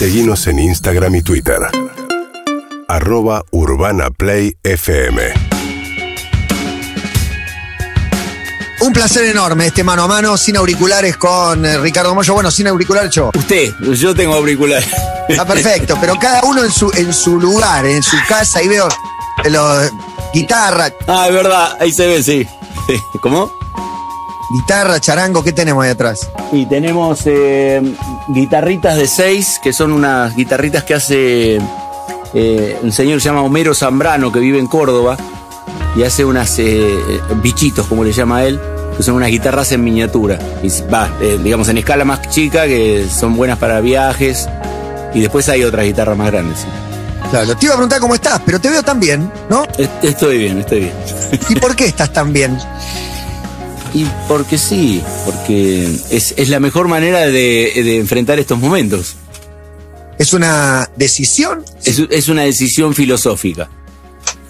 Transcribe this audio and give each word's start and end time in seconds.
Seguimos 0.00 0.46
en 0.46 0.58
Instagram 0.58 1.16
y 1.16 1.20
Twitter. 1.20 1.58
Arroba 2.88 3.44
Urbana 3.50 4.08
Play 4.08 4.56
FM. 4.62 5.20
Un 8.80 8.94
placer 8.94 9.26
enorme 9.26 9.66
este 9.66 9.84
mano 9.84 10.04
a 10.04 10.08
mano, 10.08 10.38
sin 10.38 10.56
auriculares 10.56 11.18
con 11.18 11.66
eh, 11.66 11.76
Ricardo 11.76 12.14
Moyo. 12.14 12.32
Bueno, 12.32 12.50
sin 12.50 12.68
auriculares 12.68 13.14
yo. 13.14 13.30
Usted, 13.36 13.74
yo 13.92 14.14
tengo 14.14 14.36
auricular. 14.36 14.82
Está 15.28 15.44
perfecto, 15.44 15.98
pero 16.00 16.14
cada 16.18 16.44
uno 16.44 16.64
en 16.64 16.72
su, 16.72 16.90
en 16.96 17.12
su 17.12 17.38
lugar, 17.38 17.84
en 17.84 18.02
su 18.02 18.16
casa, 18.26 18.60
ahí 18.60 18.68
veo 18.68 18.88
los 19.50 19.90
guitarra, 20.32 20.94
Ah, 21.08 21.26
es 21.28 21.34
verdad, 21.34 21.76
ahí 21.78 21.92
se 21.92 22.06
ve, 22.06 22.22
sí. 22.22 22.48
¿Cómo? 23.20 23.59
Guitarra, 24.52 25.00
charango, 25.00 25.42
¿qué 25.42 25.52
tenemos 25.52 25.84
ahí 25.84 25.90
atrás? 25.90 26.28
Y 26.52 26.66
tenemos 26.66 27.20
eh, 27.26 27.80
guitarritas 28.28 28.96
de 28.96 29.06
seis, 29.06 29.60
que 29.62 29.72
son 29.72 29.92
unas 29.92 30.34
guitarritas 30.34 30.84
que 30.84 30.94
hace 30.94 31.58
eh, 32.34 32.78
un 32.82 32.92
señor 32.92 33.16
que 33.18 33.20
se 33.22 33.28
llama 33.28 33.42
Homero 33.42 33.74
Zambrano, 33.74 34.32
que 34.32 34.40
vive 34.40 34.58
en 34.58 34.66
Córdoba, 34.66 35.16
y 35.96 36.02
hace 36.02 36.24
unas 36.24 36.58
eh, 36.58 36.98
bichitos, 37.42 37.86
como 37.86 38.04
le 38.04 38.12
llama 38.12 38.44
él, 38.44 38.60
que 38.96 39.02
son 39.02 39.14
unas 39.14 39.30
guitarras 39.30 39.70
en 39.72 39.82
miniatura. 39.84 40.38
Y 40.62 40.68
va, 40.92 41.10
digamos, 41.42 41.68
en 41.68 41.78
escala 41.78 42.04
más 42.04 42.28
chica, 42.30 42.66
que 42.66 43.06
son 43.08 43.36
buenas 43.36 43.58
para 43.58 43.80
viajes. 43.80 44.48
Y 45.14 45.20
después 45.20 45.48
hay 45.48 45.64
otras 45.64 45.84
guitarras 45.86 46.16
más 46.16 46.30
grandes. 46.30 46.58
sí. 46.60 46.66
Claro, 47.30 47.56
te 47.56 47.66
iba 47.66 47.74
a 47.74 47.76
preguntar 47.76 48.00
cómo 48.00 48.14
estás, 48.14 48.40
pero 48.44 48.60
te 48.60 48.68
veo 48.70 48.82
tan 48.82 48.98
bien, 48.98 49.30
¿no? 49.48 49.62
Est- 49.78 50.02
Estoy 50.04 50.38
bien, 50.38 50.58
estoy 50.58 50.80
bien. 50.80 50.92
¿Y 51.48 51.54
por 51.56 51.76
qué 51.76 51.86
estás 51.86 52.12
tan 52.12 52.32
bien? 52.32 52.58
Y 53.92 54.06
porque 54.28 54.56
sí, 54.56 55.02
porque 55.24 55.84
es, 56.10 56.34
es 56.36 56.48
la 56.48 56.60
mejor 56.60 56.86
manera 56.88 57.20
de, 57.20 57.72
de 57.74 57.98
enfrentar 57.98 58.38
estos 58.38 58.58
momentos. 58.58 59.16
¿Es 60.18 60.32
una 60.32 60.88
decisión? 60.96 61.64
Es, 61.84 61.98
es 62.10 62.28
una 62.28 62.42
decisión 62.42 62.94
filosófica. 62.94 63.68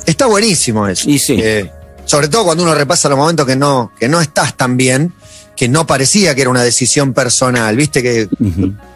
Está 0.04 0.26
buenísimo 0.26 0.86
eso. 0.88 1.08
Y 1.08 1.18
sí. 1.18 1.36
Eh, 1.40 1.70
sobre 2.04 2.28
todo 2.28 2.44
cuando 2.44 2.64
uno 2.64 2.74
repasa 2.74 3.08
los 3.08 3.16
momentos 3.16 3.46
que 3.46 3.56
no, 3.56 3.92
que 3.98 4.08
no 4.08 4.20
estás 4.20 4.56
tan 4.56 4.76
bien, 4.76 5.12
que 5.56 5.68
no 5.68 5.86
parecía 5.86 6.34
que 6.34 6.40
era 6.40 6.50
una 6.50 6.62
decisión 6.64 7.12
personal, 7.14 7.76
viste 7.76 8.02
que 8.02 8.28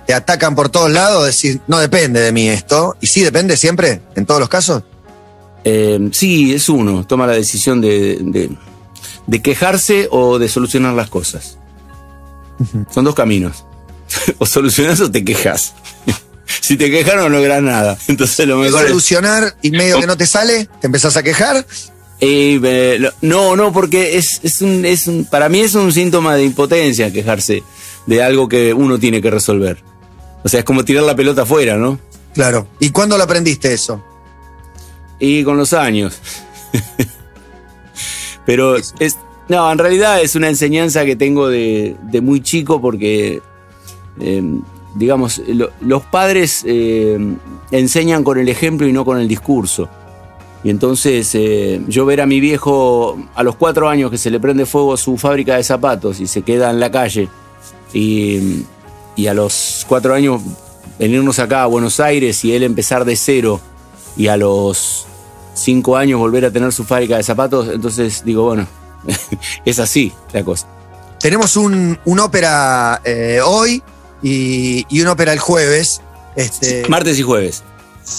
te 0.07 0.15
atacan 0.15 0.55
por 0.55 0.69
todos 0.69 0.91
lados, 0.91 1.25
decir, 1.25 1.61
no 1.69 1.79
depende 1.79 2.21
de 2.21 2.33
mí 2.33 2.49
esto, 2.49 2.97
y 3.01 3.07
sí 3.07 3.23
depende 3.23 3.57
siempre, 3.57 4.01
en 4.17 4.27
todos 4.27 4.41
los 4.41 4.49
casos. 4.49 4.83
Eh, 5.63 6.09
sí, 6.13 6.55
es 6.55 6.69
uno, 6.69 7.07
toma 7.07 7.27
la 7.27 7.35
decisión 7.35 7.81
de, 7.81 8.19
de- 8.21 8.51
de 9.27 9.43
quejarse 9.43 10.09
o 10.11 10.39
de 10.39 10.49
solucionar 10.49 10.95
las 10.95 11.09
cosas. 11.11 11.59
Son 12.93 13.05
dos 13.05 13.15
caminos. 13.15 13.65
o 14.39 14.47
solucionas 14.47 15.01
o 15.01 15.11
te 15.11 15.25
quejas. 15.25 15.75
si 16.61 16.77
te 16.77 16.91
quejas 16.91 17.17
no 17.17 17.29
logras 17.29 17.63
nada. 17.63 17.99
Entonces 18.09 18.47
lo 18.47 18.59
mejor 18.59 18.83
es... 18.83 18.89
Solucionar 18.89 19.57
y 19.63 19.71
medio 19.71 20.01
que 20.01 20.07
no 20.07 20.17
te 20.17 20.27
sale, 20.27 20.69
te 20.81 20.87
empezás 20.87 21.17
a 21.17 21.23
quejar. 21.23 21.67
Eh, 22.21 22.61
eh, 22.63 23.11
no, 23.23 23.57
no, 23.57 23.73
porque 23.73 24.17
es, 24.17 24.41
es 24.43 24.63
un, 24.63 24.85
es 24.85 25.07
un- 25.09 25.25
para 25.25 25.49
mí 25.49 25.61
es 25.61 25.75
un 25.75 25.93
síntoma 25.93 26.37
de 26.37 26.45
impotencia 26.45 27.13
quejarse 27.13 27.63
de 28.07 28.23
algo 28.23 28.49
que 28.49 28.73
uno 28.73 28.99
tiene 28.99 29.21
que 29.21 29.31
resolver. 29.31 29.83
O 30.43 30.49
sea, 30.49 30.61
es 30.61 30.65
como 30.65 30.85
tirar 30.85 31.05
la 31.05 31.17
pelota 31.17 31.43
afuera, 31.43 31.77
¿no? 31.77 31.99
Claro. 32.35 32.67
¿Y 32.79 32.91
cuándo 32.91 33.17
lo 33.17 33.25
aprendiste 33.25 33.73
eso? 33.73 34.05
Y 35.19 35.43
con 35.43 35.57
los 35.57 35.73
años. 35.73 36.15
Pero 38.47 38.77
es. 38.77 38.95
No, 39.49 39.71
en 39.71 39.79
realidad 39.79 40.23
es 40.23 40.37
una 40.37 40.49
enseñanza 40.49 41.05
que 41.05 41.17
tengo 41.17 41.49
de, 41.49 41.97
de 42.03 42.21
muy 42.23 42.41
chico 42.41 42.81
porque, 42.81 43.43
eh, 44.21 44.43
digamos, 44.95 45.43
lo- 45.47 45.71
los 45.83 46.03
padres 46.05 46.65
eh, 46.67 47.19
enseñan 47.71 48.25
con 48.25 48.39
el 48.39 48.49
ejemplo 48.49 48.87
y 48.89 48.93
no 48.93 49.05
con 49.05 49.19
el 49.19 49.29
discurso. 49.29 49.89
Y 50.63 50.71
entonces 50.71 51.31
eh, 51.35 51.83
yo 51.89 52.07
ver 52.07 52.23
a 52.23 52.27
mi 52.27 52.41
viejo 52.41 53.19
a 53.35 53.43
los 53.43 53.57
cuatro 53.57 53.87
años 53.91 54.11
que 54.11 54.17
se 54.17 54.31
le 54.31 54.41
prende 54.41 54.65
fuego 54.65 54.97
su 54.97 55.19
fábrica 55.19 55.57
de 55.57 55.63
zapatos 55.63 56.21
y 56.21 56.27
se 56.27 56.41
queda 56.41 56.71
en 56.71 56.81
la 56.81 56.91
calle 56.91 57.29
y, 57.93 58.63
y 59.15 59.27
a 59.27 59.35
los 59.35 59.85
cuatro 59.87 60.15
años 60.15 60.41
venirnos 60.99 61.39
acá 61.39 61.65
a 61.65 61.67
Buenos 61.67 62.01
Aires 62.01 62.43
y 62.47 62.55
él 62.55 62.63
empezar 62.63 63.05
de 63.05 63.15
cero 63.15 63.61
y 64.17 64.29
a 64.29 64.39
los 64.39 65.07
cinco 65.55 65.97
años 65.97 66.19
volver 66.19 66.45
a 66.45 66.51
tener 66.51 66.73
su 66.73 66.85
fábrica 66.85 67.17
de 67.17 67.23
zapatos, 67.23 67.69
entonces 67.73 68.23
digo, 68.25 68.45
bueno, 68.45 68.67
es 69.65 69.79
así 69.79 70.13
la 70.33 70.45
cosa. 70.45 70.67
Tenemos 71.21 71.57
un, 71.57 71.99
un 72.05 72.21
ópera 72.21 73.01
eh, 73.05 73.41
hoy 73.43 73.83
y, 74.23 74.85
y 74.89 75.01
un 75.01 75.09
ópera 75.09 75.33
el 75.33 75.39
jueves. 75.39 76.03
Este, 76.37 76.87
Martes 76.89 77.19
y 77.19 77.23
jueves. 77.23 77.63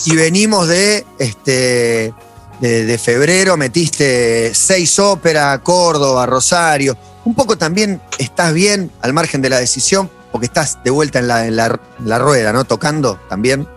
y 0.06 0.16
venimos 0.16 0.68
de, 0.68 1.06
este, 1.19 2.13
de, 2.59 2.85
de 2.85 2.97
febrero, 2.97 3.57
metiste 3.57 4.53
seis 4.56 4.97
óperas, 4.97 5.59
Córdoba, 5.59 6.25
Rosario. 6.25 6.97
Un 7.25 7.35
poco 7.35 7.57
también 7.57 8.02
estás 8.17 8.53
bien 8.53 8.91
al 9.02 9.13
margen 9.13 9.41
de 9.41 9.50
la 9.50 9.59
decisión, 9.59 10.09
porque 10.31 10.46
estás 10.46 10.79
de 10.84 10.91
vuelta 10.91 11.19
en 11.19 11.28
la, 11.28 11.46
en 11.46 11.56
la, 11.56 11.79
en 12.00 12.09
la 12.09 12.19
rueda, 12.19 12.53
¿no? 12.53 12.66
Tocando 12.66 13.19
también. 13.29 13.67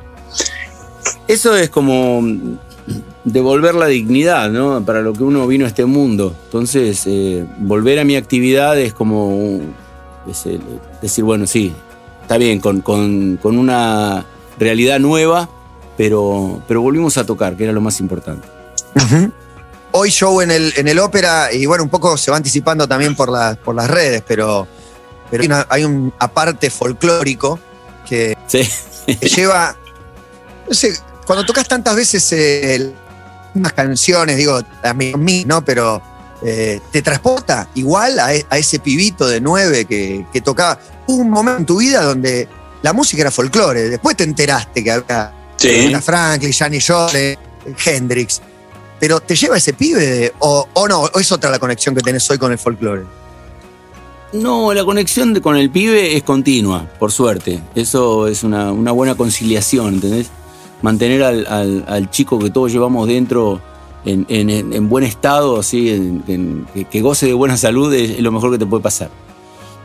Eso 1.26 1.56
es 1.56 1.70
como 1.70 2.20
devolver 3.32 3.74
la 3.74 3.86
dignidad, 3.86 4.50
¿no? 4.50 4.84
Para 4.84 5.00
lo 5.00 5.12
que 5.12 5.22
uno 5.22 5.46
vino 5.46 5.64
a 5.64 5.68
este 5.68 5.84
mundo. 5.84 6.34
Entonces, 6.46 7.02
eh, 7.06 7.44
volver 7.58 7.98
a 7.98 8.04
mi 8.04 8.16
actividad 8.16 8.78
es 8.78 8.92
como 8.92 9.60
es 10.28 10.46
el- 10.46 10.60
decir, 11.00 11.24
bueno, 11.24 11.46
sí, 11.46 11.72
está 12.22 12.36
bien, 12.38 12.60
con, 12.60 12.80
con- 12.82 13.38
con 13.40 13.56
una 13.58 14.24
realidad 14.58 14.98
nueva, 14.98 15.48
pero, 15.96 16.62
pero 16.68 16.80
volvimos 16.82 17.16
a 17.18 17.24
tocar, 17.24 17.56
que 17.56 17.64
era 17.64 17.72
lo 17.72 17.80
más 17.80 17.98
importante. 18.00 18.46
Hoy 19.92 20.10
show 20.10 20.40
en 20.42 20.50
el, 20.50 20.72
en 20.76 20.86
el 20.86 20.98
ópera, 20.98 21.52
y 21.52 21.64
bueno, 21.66 21.82
un 21.82 21.88
poco 21.90 22.16
se 22.18 22.30
va 22.30 22.36
anticipando 22.36 22.86
también 22.86 23.14
por, 23.16 23.30
la- 23.30 23.54
por 23.56 23.74
las 23.74 23.88
redes, 23.88 24.22
pero, 24.26 24.66
pero 25.30 25.42
hay, 25.42 25.46
una- 25.46 25.66
hay 25.70 25.84
un 25.84 26.12
aparte 26.18 26.68
folclórico 26.70 27.58
que 28.06 28.36
Sí. 28.46 28.60
te 29.18 29.28
lleva. 29.28 29.74
No 30.68 30.74
sé, 30.74 30.92
cuando 31.26 31.44
tocas 31.46 31.66
tantas 31.66 31.96
veces 31.96 32.30
eh, 32.32 32.92
unas 33.58 33.72
canciones, 33.72 34.36
digo, 34.36 34.60
a 34.82 34.94
mí, 34.94 35.12
a 35.14 35.16
mí, 35.16 35.44
¿no? 35.46 35.64
Pero 35.64 36.00
eh, 36.42 36.80
te 36.92 37.02
transporta 37.02 37.68
igual 37.74 38.18
a, 38.18 38.34
e- 38.34 38.46
a 38.48 38.58
ese 38.58 38.78
pibito 38.78 39.26
de 39.26 39.40
nueve 39.40 39.84
que, 39.84 40.24
que 40.32 40.40
tocaba. 40.40 40.78
Hubo 41.06 41.22
un 41.22 41.30
momento 41.30 41.58
en 41.60 41.66
tu 41.66 41.78
vida 41.78 42.02
donde 42.02 42.48
la 42.82 42.92
música 42.92 43.22
era 43.22 43.30
folclore. 43.30 43.88
Después 43.90 44.16
te 44.16 44.24
enteraste 44.24 44.82
que 44.84 44.90
había 44.92 45.32
Aretha 45.60 46.00
Franklin, 46.02 46.52
Janis 46.52 46.86
Joplin, 46.86 47.36
Hendrix. 47.84 48.40
Pero 49.00 49.20
te 49.20 49.34
lleva 49.36 49.56
ese 49.56 49.72
pibe, 49.74 50.06
de- 50.06 50.32
o, 50.40 50.66
o 50.72 50.88
no, 50.88 51.00
o 51.02 51.18
es 51.20 51.30
otra 51.32 51.50
la 51.50 51.58
conexión 51.58 51.94
que 51.94 52.00
tenés 52.02 52.28
hoy 52.30 52.38
con 52.38 52.52
el 52.52 52.58
folclore. 52.58 53.04
No, 54.32 54.74
la 54.74 54.84
conexión 54.84 55.32
de- 55.32 55.40
con 55.40 55.56
el 55.56 55.70
pibe 55.70 56.16
es 56.16 56.22
continua, 56.22 56.86
por 56.98 57.10
suerte. 57.12 57.60
Eso 57.74 58.26
es 58.28 58.42
una, 58.42 58.70
una 58.72 58.92
buena 58.92 59.14
conciliación, 59.14 59.94
¿entendés? 59.94 60.30
Mantener 60.82 61.22
al, 61.22 61.84
al- 61.88 62.10
chico 62.10 62.38
que 62.38 62.50
todos 62.50 62.70
llevamos 62.72 63.08
dentro 63.08 63.60
en, 64.04 64.24
en- 64.28 64.48
en- 64.50 64.72
en 64.72 64.88
buen 64.88 65.04
estado, 65.04 65.58
así, 65.58 66.20
que, 66.90 67.00
goce 67.00 67.26
de 67.26 67.32
buena 67.34 67.56
salud, 67.56 67.92
es, 67.92 68.20
lo 68.20 68.30
mejor 68.32 68.52
que 68.52 68.58
te 68.58 68.66
puede 68.66 68.82
pasar. 68.82 69.10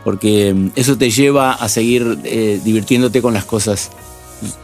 Porque 0.04 0.54
mm, 0.54 0.68
eso 0.76 0.96
te 0.96 1.10
lleva 1.10 1.52
a 1.52 1.68
seguir 1.68 2.18
eh, 2.24 2.60
divirtiéndote 2.64 3.20
con 3.22 3.34
las 3.34 3.44
cosas. 3.44 3.90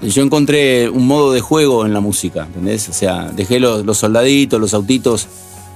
Yo 0.02 0.22
encontré 0.22 0.88
un 0.90 1.06
modo 1.06 1.32
de 1.32 1.40
juego 1.40 1.86
en 1.86 1.92
la 1.94 2.00
música, 2.00 2.44
¿entendés? 2.44 2.88
O 2.88 2.92
sea, 2.92 3.30
dejé 3.34 3.58
los, 3.60 3.84
los 3.86 3.98
soldaditos, 3.98 4.60
los 4.60 4.74
autitos 4.74 5.26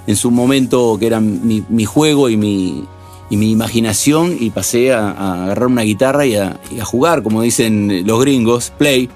en 0.06 0.16
su 0.16 0.30
momento 0.30 0.96
que 1.00 1.06
eran 1.06 1.46
mi, 1.46 1.64
mi 1.70 1.84
juego 1.86 2.28
y 2.28 2.36
mi, 2.36 2.84
y 3.30 3.36
mi 3.38 3.50
imaginación 3.50 4.36
y 4.38 4.50
pasé 4.50 4.92
a, 4.92 5.44
agarrar 5.44 5.68
una 5.68 5.82
guitarra 5.82 6.26
y 6.26 6.36
a 6.36 6.58
jugar, 6.84 7.22
como 7.22 7.40
dicen 7.42 8.06
los 8.06 8.20
gringos, 8.20 8.72
play. 8.76 9.08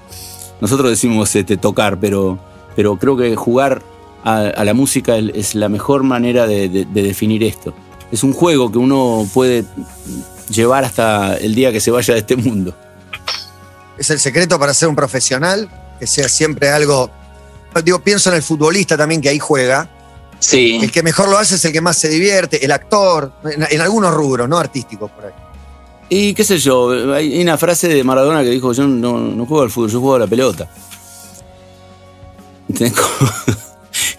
Nosotros 0.61 0.89
decimos 0.89 1.35
este, 1.35 1.57
tocar, 1.57 1.99
pero, 1.99 2.37
pero 2.75 2.97
creo 2.97 3.15
que 3.17 3.35
jugar 3.35 3.81
a, 4.23 4.39
a 4.39 4.63
la 4.65 4.73
música 4.73 5.17
es, 5.17 5.31
es 5.33 5.55
la 5.55 5.69
mejor 5.69 6.03
manera 6.03 6.45
de, 6.47 6.67
de- 6.69 6.85
de 6.85 7.01
definir 7.03 7.43
esto. 7.43 7.73
Es 8.11 8.23
un 8.23 8.33
juego 8.33 8.71
que 8.71 8.77
uno 8.77 9.27
puede 9.33 9.63
llevar 10.49 10.83
hasta 10.83 11.37
el 11.37 11.53
día 11.55 11.71
que 11.71 11.79
se 11.79 11.91
vaya 11.91 12.13
de 12.15 12.21
este 12.21 12.35
mundo. 12.35 12.75
Es 13.97 14.09
el 14.09 14.19
secreto 14.19 14.57
para 14.59 14.73
ser 14.73 14.89
un 14.89 14.95
profesional, 14.95 15.69
que 15.99 16.07
sea 16.07 16.27
siempre 16.29 16.69
algo. 16.69 17.09
Digo, 17.83 17.99
pienso 17.99 18.29
en 18.29 18.37
el 18.37 18.41
futbolista 18.43 18.97
también 18.97 19.21
que 19.21 19.29
ahí 19.29 19.39
juega. 19.39 19.89
Sí. 20.39 20.79
El 20.81 20.91
que 20.91 21.03
mejor 21.03 21.29
lo 21.29 21.37
hace 21.37 21.55
es 21.55 21.65
el 21.65 21.71
que 21.73 21.81
más 21.81 21.97
se 21.97 22.07
divierte, 22.09 22.63
el 22.63 22.71
actor, 22.71 23.31
en, 23.43 23.67
en 23.69 23.81
algunos 23.81 24.13
rubros, 24.13 24.47
no 24.49 24.57
artísticos 24.57 25.11
por 25.11 25.25
ahí. 25.25 25.33
Y 26.09 26.33
qué 26.33 26.43
sé 26.43 26.57
yo, 26.57 27.13
hay 27.13 27.39
una 27.39 27.57
frase 27.57 27.87
de 27.87 28.03
Maradona 28.03 28.43
que 28.43 28.49
dijo, 28.49 28.73
yo 28.73 28.87
no, 28.87 29.45
juego 29.45 29.61
al 29.61 29.69
fútbol, 29.69 29.91
yo 29.91 29.99
juego 29.99 30.15
a 30.15 30.19
la 30.19 30.27
pelota. 30.27 30.67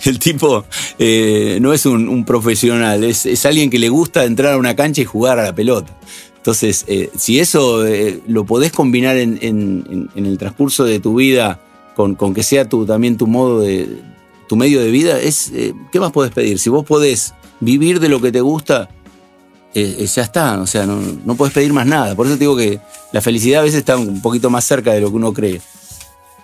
El 0.04 0.18
tipo 0.18 0.64
eh, 0.98 1.58
no 1.60 1.72
es 1.72 1.86
un, 1.86 2.24
profesional, 2.24 3.04
es, 3.04 3.44
alguien 3.44 3.70
que 3.70 3.78
le 3.78 3.88
gusta 3.88 4.24
entrar 4.24 4.54
a 4.54 4.58
una 4.58 4.76
cancha 4.76 5.02
y 5.02 5.04
jugar 5.04 5.38
a 5.40 5.42
la 5.42 5.54
pelota. 5.54 5.96
Entonces, 6.36 6.84
eh, 6.86 7.10
si 7.16 7.38
eso 7.40 7.86
eh, 7.86 8.20
lo 8.26 8.46
podés 8.46 8.72
combinar 8.72 9.16
en, 9.16 10.08
el 10.14 10.38
transcurso 10.38 10.84
de 10.84 11.00
tu 11.00 11.16
vida 11.16 11.60
con, 11.96 12.14
con 12.14 12.34
que 12.34 12.42
sea 12.42 12.68
tu, 12.68 12.86
también 12.86 13.16
tu 13.18 13.26
modo 13.26 13.60
de, 13.60 13.88
tu 14.48 14.56
medio 14.56 14.80
de 14.80 14.90
vida, 14.90 15.20
es, 15.20 15.52
¿qué 15.92 16.00
más 16.00 16.12
podés 16.12 16.32
pedir? 16.32 16.58
Si 16.58 16.70
vos 16.70 16.84
podés 16.84 17.34
vivir 17.58 18.00
de 18.00 18.08
lo 18.08 18.20
que 18.20 18.32
te 18.32 18.40
gusta, 18.40 18.88
eh, 19.74 19.96
eh, 20.00 20.06
ya 20.06 20.22
está, 20.22 20.60
o 20.60 20.66
sea, 20.66 20.86
no, 20.86 21.00
no 21.24 21.34
podés 21.36 21.52
pedir 21.52 21.72
más 21.72 21.86
nada. 21.86 22.14
Por 22.14 22.26
eso 22.26 22.34
te 22.36 22.40
digo 22.40 22.56
que 22.56 22.80
la 23.12 23.20
felicidad 23.20 23.60
a 23.60 23.64
veces 23.64 23.80
está 23.80 23.96
un 23.96 24.20
poquito 24.20 24.50
más 24.50 24.64
cerca 24.64 24.92
de 24.92 25.00
lo 25.00 25.10
que 25.10 25.16
uno 25.16 25.32
cree. 25.32 25.60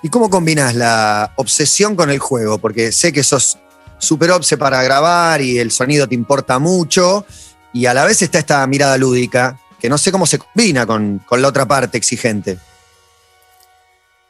¿Y 0.02 0.08
cómo 0.08 0.30
combinas 0.30 0.74
la 0.74 1.32
obsesión 1.36 1.96
con 1.96 2.10
el 2.10 2.18
juego? 2.18 2.58
Porque 2.58 2.92
sé 2.92 3.12
que 3.12 3.24
sos 3.24 3.58
super 3.98 4.30
obse 4.30 4.56
para 4.56 4.82
grabar 4.82 5.40
y 5.40 5.58
el 5.58 5.70
sonido 5.70 6.06
te 6.06 6.14
importa 6.14 6.58
mucho, 6.58 7.26
y 7.72 7.86
a 7.86 7.94
la 7.94 8.04
vez 8.04 8.22
está 8.22 8.38
esta 8.38 8.66
mirada 8.66 8.96
lúdica, 8.98 9.60
que 9.80 9.88
no 9.88 9.98
sé 9.98 10.12
cómo 10.12 10.26
se 10.26 10.38
combina 10.38 10.86
con, 10.86 11.18
con 11.26 11.42
la 11.42 11.48
otra 11.48 11.66
parte 11.66 11.98
exigente. 11.98 12.58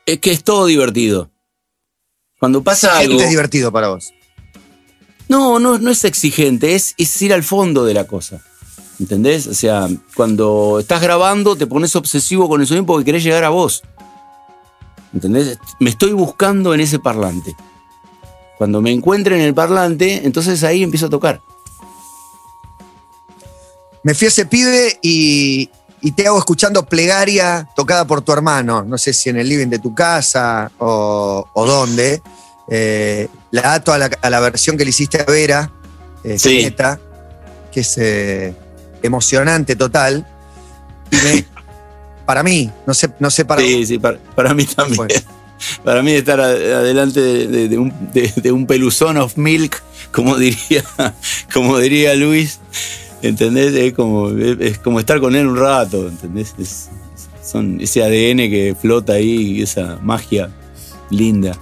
Es 0.04 0.20
que 0.20 0.32
es 0.32 0.42
todo 0.42 0.66
divertido. 0.66 1.31
Cuando 2.38 2.62
pasa 2.62 2.92
algo... 2.92 3.02
Exigente 3.02 3.25
es 3.25 3.31
divertido 3.31 3.72
para 3.72 3.88
vos. 3.88 4.12
No, 5.28 5.58
no, 5.58 5.78
no 5.78 5.90
es 5.90 6.04
exigente, 6.04 6.75
es, 6.75 6.94
es 6.96 7.20
ir 7.22 7.32
al 7.32 7.42
fondo 7.42 7.84
de 7.84 7.94
la 7.94 8.04
cosa. 8.04 8.40
¿Entendés? 8.98 9.46
O 9.46 9.54
sea, 9.54 9.88
cuando 10.14 10.78
estás 10.81 11.02
grabando 11.02 11.56
te 11.56 11.66
pones 11.66 11.94
obsesivo 11.96 12.48
con 12.48 12.60
el 12.60 12.66
sonido 12.66 12.87
porque 12.87 13.04
querés 13.04 13.22
llegar 13.22 13.44
a 13.44 13.50
vos. 13.50 13.82
¿Entendés? 15.12 15.58
Me 15.81 15.90
estoy 15.90 16.12
buscando 16.12 16.75
en 16.75 16.81
ese 16.81 16.98
parlante. 16.98 17.54
Cuando 18.58 18.81
me 18.81 18.90
encuentre 18.90 19.37
en 19.37 19.43
el 19.43 19.54
parlante, 19.54 20.22
entonces 20.25 20.64
ahí 20.64 20.82
empiezo 20.82 21.06
a 21.06 21.10
tocar. 21.10 21.43
Me 24.02 24.14
fui 24.14 24.26
a 24.26 24.28
ese 24.28 24.46
pibe 24.46 24.99
y, 25.02 25.69
y 26.00 26.12
te 26.12 26.26
hago 26.26 26.38
escuchando 26.38 26.87
plegaria 26.87 27.69
tocada 27.76 28.06
por 28.06 28.22
tu 28.22 28.32
hermano. 28.32 28.82
No 28.82 28.96
sé 28.96 29.12
si 29.12 29.28
en 29.28 29.37
el 29.37 29.49
living 29.49 29.66
de 29.69 29.78
tu 29.78 29.94
casa 29.94 30.70
o, 30.78 31.46
o 31.52 31.66
dónde. 31.66 32.22
Eh, 32.69 33.28
la 33.50 33.75
ato 33.75 33.92
a 33.92 33.99
la, 33.99 34.10
a 34.22 34.31
la 34.31 34.40
versión 34.40 34.76
que 34.76 34.84
le 34.84 34.90
hiciste 34.90 35.20
a 35.20 35.25
Vera, 35.25 35.72
eh, 36.25 36.38
Sí. 36.38 36.75
Que 37.72 37.81
es 37.81 37.99
eh, 37.99 38.54
emocionante 39.02 39.76
total. 39.76 40.26
Y 41.10 41.16
me- 41.16 41.44
para 42.26 42.43
mí, 42.43 42.70
no 42.87 42.94
sé, 42.94 43.10
no 43.20 43.31
sé 43.31 43.44
para 43.44 43.62
sí, 43.62 43.87
sí, 43.87 43.98
para, 43.98 44.19
para 44.34 44.54
mí 44.54 44.64
también. 44.64 44.96
Bueno. 44.96 45.14
Para 45.84 46.02
mí 46.02 46.10
estar 46.12 46.38
adelante 46.38 47.19
de, 47.19 47.46
de- 47.46 47.69
de 47.70 47.78
un, 47.78 47.90
de- 48.12 48.52
un 48.52 48.66
peluzón 48.66 49.16
of 49.16 49.38
milk, 49.38 49.82
como 50.12 50.37
diría, 50.38 50.84
como 51.50 51.78
diría 51.78 52.14
Luis, 52.14 52.60
¿entendés? 53.22 53.72
Es 53.72 53.94
como, 53.94 54.28
es, 54.32 54.58
es 54.60 54.78
como 54.78 55.00
estar 55.00 55.19
con 55.19 55.34
él 55.34 55.46
un 55.46 55.56
rato, 55.56 56.08
¿entendés? 56.08 56.54
Es- 56.58 56.90
son 57.42 57.81
ese 57.81 58.02
ADN 58.02 58.50
que 58.50 58.76
flota 58.78 59.14
ahí 59.14 59.52
y 59.58 59.62
esa 59.62 59.99
magia 60.02 60.50
linda 61.08 61.56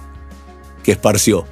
que 0.83 0.91
esparció. 0.91 1.47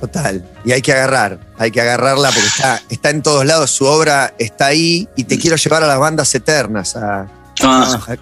Total. 0.00 0.44
Y 0.64 0.72
hay 0.72 0.80
que 0.82 0.92
agarrar, 0.92 1.40
hay 1.58 1.70
que 1.70 1.80
agarrarla 1.80 2.28
porque 2.30 2.46
está, 2.46 2.80
está 2.88 3.10
en 3.10 3.22
todos 3.22 3.44
lados, 3.44 3.70
su 3.70 3.84
obra 3.84 4.32
está 4.38 4.66
ahí 4.66 5.08
y 5.16 5.24
te 5.24 5.38
quiero 5.38 5.56
llevar 5.56 5.82
a 5.82 5.86
las 5.88 5.98
bandas 5.98 6.34
eternas. 6.34 6.94
a- 6.96 7.26
a- 7.62 8.16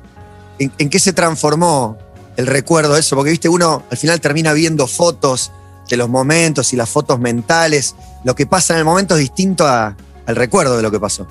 ¿en, 0.58 0.72
en 0.78 0.88
qué 0.90 0.98
se 0.98 1.12
transformó 1.12 1.98
el 2.36 2.46
recuerdo 2.46 2.94
de 2.94 3.00
eso? 3.00 3.14
Porque, 3.16 3.30
viste, 3.32 3.48
uno 3.50 3.82
al 3.90 3.96
final 3.98 4.20
termina 4.22 4.52
viendo 4.54 4.86
fotos 4.86 5.52
de 5.90 5.96
los 5.98 6.08
momentos 6.08 6.72
y 6.72 6.76
las 6.76 6.88
fotos 6.88 7.18
mentales. 7.20 7.94
Lo 8.24 8.34
que 8.34 8.46
pasa 8.46 8.72
en 8.72 8.78
el 8.80 8.84
momento 8.86 9.14
es 9.14 9.20
distinto 9.20 9.66
a- 9.66 9.94
al 10.26 10.36
recuerdo 10.36 10.76
de 10.76 10.82
lo 10.82 10.90
que 10.90 10.98
pasó. 10.98 11.26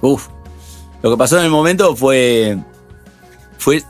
Uf. 0.00 0.26
Lo 1.02 1.10
que 1.10 1.16
pasó 1.16 1.38
en 1.38 1.44
el 1.44 1.50
momento 1.50 1.94
fue. 1.96 2.58
fue 3.58 3.82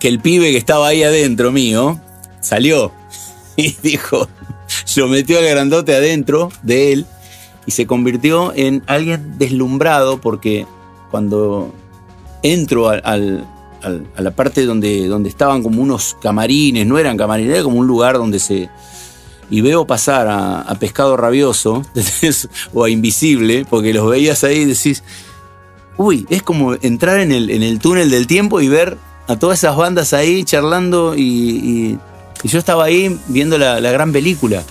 que 0.00 0.08
el 0.08 0.20
pibe 0.20 0.50
que 0.52 0.56
estaba 0.58 0.88
ahí 0.88 1.02
adentro 1.04 1.52
mío 1.52 2.00
salió 2.40 2.90
y 3.56 3.76
dijo. 3.82 4.26
Lo 4.96 5.08
metió 5.08 5.38
al 5.38 5.46
grandote 5.46 5.94
adentro 5.94 6.50
de 6.62 6.92
él 6.92 7.06
y 7.66 7.70
se 7.70 7.86
convirtió 7.86 8.52
en 8.54 8.82
alguien 8.86 9.38
deslumbrado 9.38 10.20
porque 10.20 10.66
cuando 11.10 11.72
entro 12.42 12.88
al- 12.88 13.46
a 13.84 14.22
la 14.22 14.30
parte 14.30 14.64
donde, 14.64 15.08
donde 15.08 15.28
estaban 15.28 15.62
como 15.62 15.82
unos 15.82 16.16
camarines, 16.22 16.86
no 16.86 16.98
eran 16.98 17.16
camarines, 17.16 17.52
era 17.54 17.62
como 17.64 17.78
un 17.78 17.86
lugar 17.86 18.16
donde 18.16 18.38
se. 18.38 18.68
Y 19.50 19.60
veo 19.60 19.86
pasar 19.86 20.28
a, 20.30 20.74
Pescado 20.78 21.16
Rabioso 21.16 21.82
o 22.72 22.84
a 22.84 22.90
Invisible, 22.90 23.66
porque 23.68 23.92
los 23.92 24.08
veías 24.08 24.44
ahí 24.44 24.58
y 24.58 24.64
decís, 24.66 25.02
uy, 25.98 26.26
es 26.30 26.42
como 26.42 26.74
entrar 26.80 27.18
en 27.20 27.32
el, 27.32 27.50
en 27.50 27.62
el 27.62 27.78
túnel 27.80 28.08
del 28.10 28.26
tiempo 28.26 28.60
y 28.60 28.68
ver 28.68 28.96
a 29.28 29.36
todas 29.36 29.58
esas 29.58 29.76
bandas 29.76 30.12
ahí 30.14 30.44
charlando 30.44 31.14
y, 31.16 31.22
y- 31.22 31.98
yo 32.44 32.58
estaba 32.58 32.84
ahí 32.84 33.18
viendo 33.28 33.56
la 33.58 33.78
gran 33.92 34.10
película, 34.12 34.62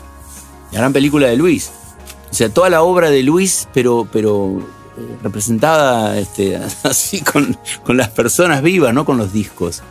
la 0.72 0.80
gran 0.80 0.94
película 0.94 1.28
de 1.28 1.36
Luis. 1.38 1.72
O 2.30 2.34
sea, 2.34 2.50
toda 2.50 2.70
la 2.70 2.82
obra 2.82 3.10
de 3.10 3.24
Luis, 3.24 3.68
pero, 3.74 4.08
pero 4.12 4.60
eh, 4.98 5.18
representada 5.22 6.18
este, 6.18 6.56
así 6.84 7.22
con, 7.22 7.58
con 7.84 7.98
las 7.98 8.10
personas 8.10 8.62
vivas, 8.62 8.94
no 8.94 9.06
con 9.06 9.18
los 9.18 9.34
discos. 9.34 9.82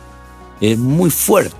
Es 0.59 0.77
muy 0.77 1.09
fuerte. 1.09 1.55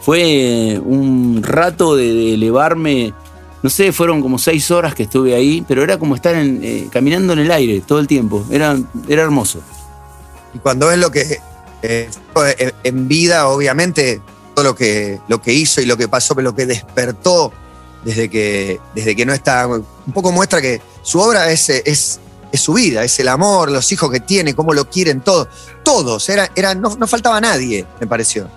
Fue 0.00 0.78
un 0.84 1.42
rato 1.42 1.96
de, 1.96 2.34
elevarme, 2.34 3.14
no 3.62 3.70
sé, 3.70 3.90
fueron 3.90 4.20
como 4.20 4.38
seis 4.38 4.70
horas 4.70 4.94
que 4.94 5.04
estuve 5.04 5.34
ahí, 5.34 5.64
pero 5.66 5.82
era 5.82 5.98
como 5.98 6.14
estar 6.14 6.34
eh, 6.36 6.88
caminando 6.90 7.32
en 7.32 7.38
el 7.38 7.50
aire 7.50 7.80
todo 7.80 8.00
el 8.00 8.06
tiempo. 8.06 8.44
Era, 8.50 8.76
era 9.08 9.22
hermoso. 9.22 9.60
Y 10.52 10.58
cuando 10.58 10.88
ves 10.88 10.98
lo 10.98 11.10
que 11.10 11.40
eh, 11.82 12.10
en 12.82 13.08
vida, 13.08 13.48
obviamente, 13.48 14.20
todo 14.54 14.64
lo 14.64 14.74
que, 14.74 15.20
lo 15.28 15.40
que 15.40 15.54
hizo 15.54 15.80
y 15.80 15.86
lo 15.86 15.96
que 15.96 16.06
pasó, 16.06 16.34
pero 16.34 16.50
lo 16.50 16.54
que 16.54 16.66
despertó 16.66 17.52
desde 18.04 18.28
que, 18.28 18.80
desde 18.94 19.16
que 19.16 19.26
no 19.26 19.32
está, 19.32 19.66
un 19.66 20.12
poco 20.12 20.30
muestra 20.32 20.60
que 20.60 20.80
su 21.02 21.18
obra 21.18 21.50
es, 21.50 21.68
es, 21.68 22.20
es 22.52 22.60
su 22.60 22.74
vida, 22.74 23.02
es 23.02 23.18
el 23.18 23.28
amor, 23.28 23.70
los 23.70 23.90
hijos 23.92 24.10
que 24.10 24.20
tiene, 24.20 24.54
cómo 24.54 24.74
lo 24.74 24.88
quieren, 24.88 25.20
todo. 25.20 25.48
Todos, 25.82 26.28
era, 26.28 26.50
era, 26.54 26.74
no, 26.74 26.96
no 26.96 27.06
faltaba 27.06 27.40
nadie, 27.40 27.86
me 28.00 28.06
pareció. 28.06 28.48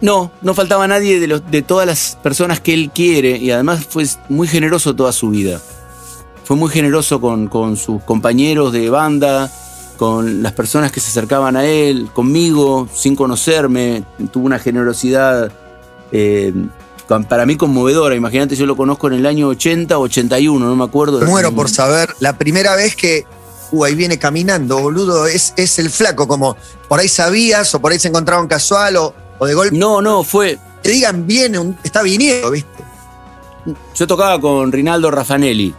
No, 0.00 0.32
no 0.42 0.54
faltaba 0.54 0.86
nadie 0.88 1.20
de, 1.20 1.26
los, 1.26 1.50
de 1.50 1.62
todas 1.62 1.86
las 1.86 2.18
personas 2.22 2.60
que 2.60 2.74
él 2.74 2.90
quiere 2.94 3.36
y 3.36 3.50
además 3.50 3.86
fue 3.88 4.04
muy 4.28 4.48
generoso 4.48 4.94
toda 4.94 5.12
su 5.12 5.30
vida. 5.30 5.60
Fue 6.44 6.56
muy 6.56 6.70
generoso 6.70 7.20
con, 7.20 7.48
con 7.48 7.76
sus 7.76 8.02
compañeros 8.02 8.72
de 8.72 8.90
banda, 8.90 9.50
con 9.96 10.42
las 10.42 10.52
personas 10.52 10.92
que 10.92 11.00
se 11.00 11.10
acercaban 11.10 11.56
a 11.56 11.64
él, 11.64 12.08
conmigo, 12.12 12.88
sin 12.94 13.16
conocerme. 13.16 14.04
Tuvo 14.32 14.46
una 14.46 14.58
generosidad 14.58 15.50
eh, 16.12 16.52
para 17.28 17.46
mí 17.46 17.56
conmovedora. 17.56 18.14
Imagínate, 18.14 18.56
yo 18.56 18.66
lo 18.66 18.76
conozco 18.76 19.06
en 19.08 19.14
el 19.14 19.26
año 19.26 19.48
80 19.48 19.96
o 19.98 20.02
81, 20.02 20.66
no 20.66 20.76
me 20.76 20.84
acuerdo. 20.84 21.20
Muero 21.26 21.52
por 21.52 21.68
saber, 21.68 22.14
la 22.20 22.36
primera 22.36 22.74
vez 22.76 22.96
que, 22.96 23.24
uh, 23.72 23.84
ahí 23.84 23.94
viene 23.94 24.18
caminando, 24.18 24.78
boludo, 24.80 25.26
es, 25.26 25.52
es 25.56 25.78
el 25.78 25.90
flaco, 25.90 26.26
como 26.26 26.56
por 26.88 27.00
ahí 27.00 27.08
sabías 27.08 27.74
o 27.74 27.80
por 27.80 27.92
ahí 27.92 27.98
se 27.98 28.08
encontraron 28.08 28.46
casual 28.48 28.96
o, 28.96 29.14
o 29.38 29.46
de 29.46 29.54
golpe. 29.54 29.76
No, 29.76 30.02
no, 30.02 30.24
fue, 30.24 30.58
Te 30.82 30.90
digan, 30.90 31.26
viene, 31.26 31.58
un- 31.58 31.76
está 31.84 32.02
viniendo, 32.02 32.50
¿viste? 32.50 32.70
Yo 33.94 34.06
tocaba 34.06 34.40
con 34.40 34.70
Rinaldo 34.72 35.10
Raffanelli. 35.10 35.74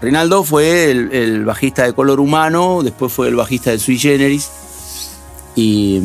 Rinaldo 0.00 0.44
fue 0.44 0.90
el, 0.90 1.12
el 1.12 1.44
bajista 1.44 1.84
de 1.84 1.92
Color 1.92 2.20
Humano, 2.20 2.80
después 2.82 3.12
fue 3.12 3.28
el 3.28 3.36
bajista 3.36 3.70
de 3.70 3.78
Sui 3.78 3.98
Generis. 3.98 4.48
Y, 5.54 6.00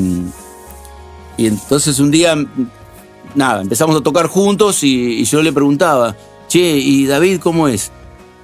y 1.38 1.48
entonces 1.48 2.00
un 2.00 2.12
día, 2.12 2.36
nada, 3.36 3.62
empezamos 3.62 3.96
a 3.96 4.02
tocar 4.02 4.28
juntos 4.28 4.84
y, 4.84 5.20
y 5.20 5.24
yo 5.26 5.42
le 5.42 5.52
preguntaba, 5.54 6.16
che, 6.48 6.60
¿y 6.78 7.06
David 7.06 7.40
cómo 7.40 7.68
es? 7.68 7.92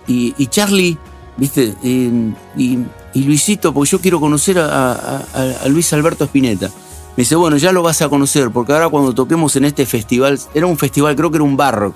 Y, 0.08 0.34
y 0.38 0.48
Charlie, 0.48 0.98
¿viste? 1.38 1.74
Y, 1.84 2.80
y 3.14 3.24
Luisito, 3.24 3.74
porque 3.74 3.90
yo 3.92 4.00
quiero 4.00 4.20
conocer 4.20 4.60
a, 4.60 4.92
a- 4.94 5.18
a- 5.34 5.64
a 5.64 5.68
Luis 5.68 5.92
Alberto 5.94 6.24
Spinetta. 6.26 6.68
Me 7.18 7.24
dice, 7.24 7.36
bueno, 7.36 7.58
ya 7.58 7.72
lo 7.74 7.84
vas 7.84 8.02
a 8.02 8.08
conocer, 8.10 8.52
porque 8.52 8.72
ahora 8.74 8.88
cuando 8.90 9.14
toquemos 9.14 9.56
en 9.58 9.66
este 9.66 9.86
festival, 9.86 10.40
era 10.54 10.66
un 10.66 10.78
festival, 10.78 11.16
creo 11.16 11.30
que 11.30 11.38
era 11.38 11.44
un 11.44 11.58
barrock. 11.58 11.96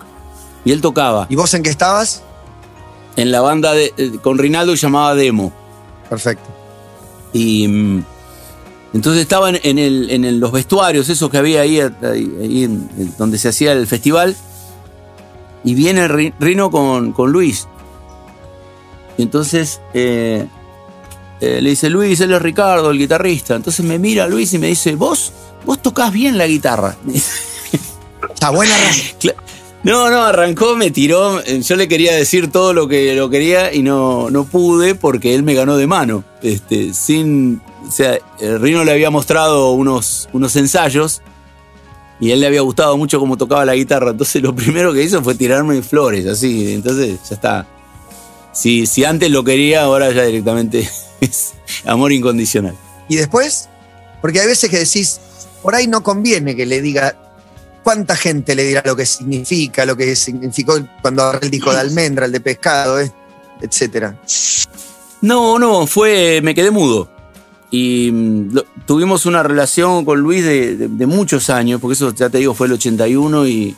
Y 0.66 0.72
él 0.72 0.82
tocaba 0.82 1.28
¿Y 1.30 1.36
vos 1.36 1.54
en 1.54 1.64
qué 1.64 1.70
estabas? 1.70 2.24
en 3.16 3.32
la 3.32 3.40
banda 3.40 3.72
de, 3.74 3.94
eh, 3.96 4.12
con 4.22 4.38
Rinaldo 4.38 4.74
llamaba 4.76 5.16
Demo. 5.16 5.54
Perfecto. 6.10 6.50
Y 7.32 7.66
mm, 7.68 8.04
entonces 8.96 9.22
estaba 9.22 9.50
en, 9.50 9.60
en 9.64 9.78
el- 9.80 10.10
en 10.10 10.26
el- 10.26 10.40
los 10.40 10.52
vestuarios, 10.52 11.10
esos 11.10 11.30
que 11.30 11.38
había 11.38 11.62
ahí, 11.62 11.80
ahí- 11.80 11.92
ahí 12.42 12.64
en- 12.64 12.90
donde 13.18 13.38
se 13.38 13.50
hacía 13.50 13.72
el 13.74 13.86
festival. 13.88 14.36
Y 15.64 15.74
viene 15.76 16.08
Ri- 16.08 16.34
Rino 16.40 16.70
con, 16.72 17.12
con 17.12 17.32
Luis. 17.32 17.68
Y 19.18 19.24
entonces 19.24 19.82
eh, 19.94 20.46
eh, 21.42 21.60
le 21.62 21.70
dice, 21.72 21.90
Luis, 21.90 22.20
él 22.22 22.34
es 22.34 22.42
Ricardo, 22.42 22.92
el 22.92 22.98
guitarrista. 23.00 23.56
Entonces 23.56 23.84
me 23.86 23.98
mira 24.00 24.28
Luis 24.28 24.54
y 24.54 24.60
me 24.60 24.68
dice, 24.68 24.96
vos, 24.96 25.32
vos 25.66 25.82
tocás 25.82 26.12
bien 26.12 26.38
la 26.38 26.48
guitarra. 26.48 26.96
Está 28.34 28.50
buena. 28.52 28.74
No, 29.84 30.10
no, 30.10 30.24
arrancó, 30.24 30.76
me 30.76 30.90
tiró. 30.90 31.44
Yo 31.44 31.76
le 31.76 31.88
quería 31.88 32.16
decir 32.16 32.52
todo 32.52 32.74
lo 32.74 32.88
que 32.88 33.14
lo 33.14 33.30
quería 33.30 33.72
y 33.72 33.84
no, 33.84 34.32
no 34.32 34.44
pude 34.46 34.96
porque 34.96 35.36
él 35.36 35.44
me 35.44 35.54
ganó 35.54 35.78
de 35.78 35.86
mano. 35.86 36.24
Este, 36.42 36.92
sin. 36.92 37.62
O 37.88 37.92
sea, 37.92 38.18
Rino 38.40 38.84
le 38.84 38.92
había 38.92 39.10
mostrado 39.10 39.72
unos, 39.72 40.30
unos 40.34 40.56
ensayos 40.56 41.22
y 42.20 42.32
él 42.32 42.40
le 42.40 42.48
había 42.48 42.62
gustado 42.62 42.98
mucho 42.98 43.20
cómo 43.20 43.38
tocaba 43.38 43.66
la 43.66 43.76
guitarra. 43.76 44.12
Entonces 44.12 44.42
lo 44.42 44.56
primero 44.56 44.94
que 44.94 45.04
hizo 45.04 45.22
fue 45.24 45.36
tirarme 45.36 45.82
flores, 45.82 46.26
así. 46.26 46.74
Entonces 46.74 47.20
ya 47.30 47.36
está. 47.36 47.68
Si, 48.54 48.86
si 48.86 49.04
antes 49.04 49.30
lo 49.32 49.44
quería, 49.44 49.84
ahora 49.84 50.12
ya 50.12 50.24
directamente 50.24 50.90
es 51.22 51.54
amor 51.86 52.12
incondicional. 52.12 52.76
¿Y 53.10 53.18
después? 53.18 53.70
Porque 54.22 54.40
hay 54.40 54.48
veces 54.48 54.70
que 54.70 54.80
decís, 54.80 55.20
por 55.62 55.76
ahí 55.76 55.88
no 55.88 56.02
conviene 56.02 56.56
que 56.56 56.66
le 56.66 56.82
diga 56.82 57.16
¿Cuánta 57.86 58.16
gente 58.16 58.56
le 58.56 58.64
dirá 58.64 58.82
lo 58.84 58.96
que 58.96 59.06
significa, 59.06 59.86
lo 59.86 59.96
que 59.96 60.16
significó 60.16 60.74
cuando 61.04 61.40
el 61.40 61.52
disco 61.52 61.72
de 61.72 61.82
almendra, 61.82 62.26
el 62.26 62.32
de 62.32 62.40
pescado, 62.40 63.00
eh? 63.00 63.12
etcétera? 63.62 64.20
No, 65.22 65.60
no, 65.60 65.86
fue. 65.86 66.42
me 66.42 66.56
quedé 66.56 66.72
mudo. 66.72 67.08
Y 67.76 68.10
mm, 68.10 68.58
tuvimos 68.86 69.26
una 69.26 69.44
relación 69.44 70.06
con 70.06 70.22
Luis 70.22 70.46
de, 70.46 71.06
muchos 71.08 71.50
años, 71.50 71.82
porque 71.82 71.94
eso 71.94 72.16
ya 72.16 72.30
te 72.30 72.38
digo, 72.38 72.54
fue 72.54 72.68
el 72.68 72.74
81 72.74 73.48
y, 73.48 73.76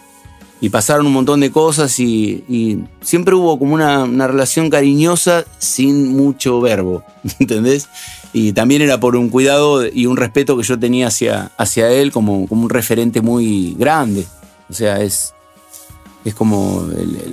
pasaron 0.71 1.07
un 1.07 1.13
montón 1.13 1.39
de 1.39 1.51
cosas 1.51 1.99
y, 1.99 2.83
siempre 3.01 3.33
hubo 3.33 3.57
como 3.57 3.73
una, 3.73 4.05
relación 4.27 4.69
cariñosa 4.69 5.45
sin 5.57 6.15
mucho 6.15 6.61
verbo, 6.61 7.03
¿entendés? 7.39 7.89
y 8.33 8.51
también 8.53 8.83
era 8.83 8.99
por 8.99 9.15
un 9.15 9.29
cuidado 9.29 9.87
y 9.87 10.05
un 10.05 10.15
respeto 10.15 10.55
que 10.57 10.63
yo 10.63 10.77
tenía 10.77 11.07
hacia, 11.07 11.51
hacia 11.57 11.89
él 11.89 12.11
como, 12.11 12.47
como 12.47 12.63
un 12.63 12.69
referente 12.69 13.21
muy 13.21 13.75
grande. 13.79 14.27
O 14.69 14.73
sea, 14.73 15.01
es, 15.01 15.33
es 16.27 16.35
como 16.35 16.87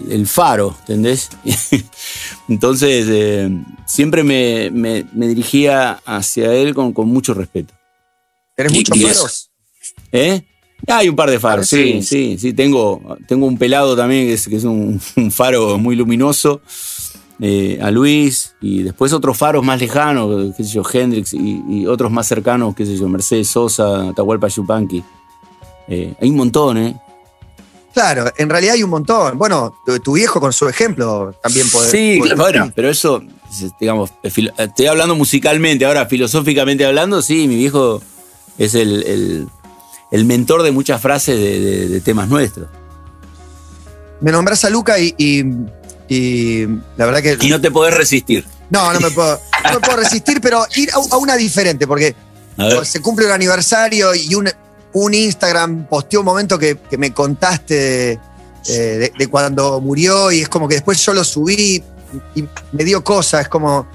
el, 0.09 0.27
faro, 0.27 0.77
¿entendés? 0.81 1.31
Entonces, 2.49 3.07
eh, 3.09 3.51
siempre 3.87 4.23
me, 4.23 4.71
dirigía 5.13 6.01
hacia 6.05 6.55
él 6.55 6.75
con, 6.75 6.93
mucho 7.09 7.35
respeto. 7.35 7.75
¿Eres 8.57 8.73
muchos 8.73 9.01
faros? 9.01 9.51
¿Eh? 10.13 10.43
Hay 10.87 11.09
un 11.09 11.17
par 11.17 11.31
de 11.31 11.41
faros, 11.41 11.67
sí, 11.67 12.03
sí, 12.03 12.37
sí. 12.39 12.53
Tengo, 12.53 13.17
tengo 13.27 13.47
un 13.47 13.57
pelado 13.57 13.97
también 13.97 14.27
que 14.27 14.35
es, 14.35 14.47
que 14.47 14.57
es 14.57 14.65
un, 14.65 15.01
un 15.17 15.31
faro 15.31 15.79
muy 15.79 15.97
luminoso. 15.97 16.61
Eh, 17.41 17.81
a 17.83 17.91
Luis 17.91 18.55
y 18.61 18.85
después 18.85 19.13
otros 19.13 19.37
faros 19.37 19.65
más 19.65 19.81
lejanos, 19.81 20.55
qué 20.57 20.63
sé 20.63 20.71
yo, 20.71 20.83
Hendrix 20.91 21.35
y, 21.35 21.85
otros 21.85 22.13
más 22.13 22.29
cercanos, 22.29 22.77
qué 22.77 22.87
sé 22.87 22.97
yo, 22.97 23.09
Mercedes 23.09 23.49
Sosa, 23.49 24.13
Tahualpa 24.15 24.47
Yupanqui. 24.47 25.03
Eh, 25.89 26.15
hay 26.21 26.31
un 26.31 26.37
montón, 26.37 26.79
¿eh? 26.79 26.97
Claro, 27.95 28.31
en 28.37 28.51
realidad 28.51 28.75
hay 28.75 28.83
un 28.83 28.91
montón. 28.91 29.39
Bueno, 29.39 29.75
tu, 30.03 30.13
viejo 30.13 30.41
con 30.41 30.53
su 30.53 30.69
ejemplo 30.69 31.35
también 31.43 31.69
puede. 31.71 31.91
Sí, 31.91 32.21
bueno, 32.37 32.71
pero 32.75 32.91
eso, 32.91 33.23
digamos, 33.81 34.11
estoy 34.23 34.87
hablando 34.87 35.15
musicalmente, 35.15 35.87
ahora 35.87 36.07
filosóficamente 36.07 36.85
hablando, 36.85 37.23
sí, 37.23 37.49
mi 37.49 37.57
viejo 37.57 38.03
es 38.59 38.75
el, 38.75 39.49
mentor 40.11 40.63
de 40.63 40.73
muchas 40.73 41.01
frases 41.01 41.39
de, 41.39 42.01
temas 42.01 42.29
nuestros. 42.29 42.69
Me 44.21 44.33
nombras 44.33 44.65
a 44.65 44.71
Luca 44.71 44.99
y 44.99 45.15
y 46.09 46.67
la 46.97 47.07
verdad 47.07 47.23
que. 47.23 47.39
Y 47.41 47.49
no 47.49 47.61
te 47.61 47.71
podés 47.71 47.95
resistir. 47.95 48.45
No, 48.71 48.93
no 48.93 49.01
me 49.01 49.11
puedo, 49.11 49.41
no 49.73 49.81
puedo 49.81 49.99
resistir, 49.99 50.41
pero 50.41 50.67
ir 50.77 50.91
a, 50.93 51.17
una 51.17 51.37
diferente, 51.37 51.87
porque 51.87 52.15
se 52.85 53.01
cumple 53.01 53.27
un 53.27 53.33
aniversario 53.33 54.15
y 54.15 54.35
un, 54.35 54.51
un 54.95 55.15
Instagram 55.15 55.87
posteó 55.87 56.21
un 56.21 56.27
momento 56.27 56.59
que, 56.59 56.79
me 56.99 57.13
contaste 57.13 58.19
eh, 58.69 59.13
de, 59.17 59.27
cuando 59.29 59.81
murió 59.81 60.33
y 60.33 60.41
es 60.41 60.49
como 60.49 60.67
que 60.69 60.77
después 60.77 61.05
yo 61.05 61.13
lo 61.13 61.25
subí 61.25 61.83
y 62.35 62.45
me 62.73 62.85
dio 62.85 63.05
cosas, 63.05 63.43
es 63.43 63.49
como 63.49 63.87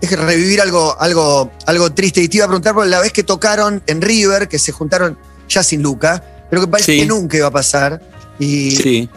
es 0.00 0.18
revivir 0.18 0.60
algo, 0.60 0.96
algo, 1.00 1.50
algo 1.66 1.92
triste. 1.92 2.20
Y 2.20 2.28
te 2.28 2.38
iba 2.38 2.46
a 2.46 2.48
preguntar 2.48 2.74
por 2.74 2.86
la 2.86 3.00
vez 3.00 3.12
que 3.12 3.22
tocaron 3.22 3.82
en 3.86 4.00
River, 4.00 4.48
que 4.48 4.58
se 4.58 4.72
juntaron 4.72 5.18
ya 5.48 5.62
sin 5.62 5.82
Luca, 5.82 6.22
pero 6.50 6.62
que 6.62 6.68
parece 6.68 6.96
que 6.98 7.06
nunca 7.06 7.36
iba 7.36 7.48
a 7.48 7.50
pasar. 7.50 8.00
Y, 8.38 8.72
sí. 8.72 9.10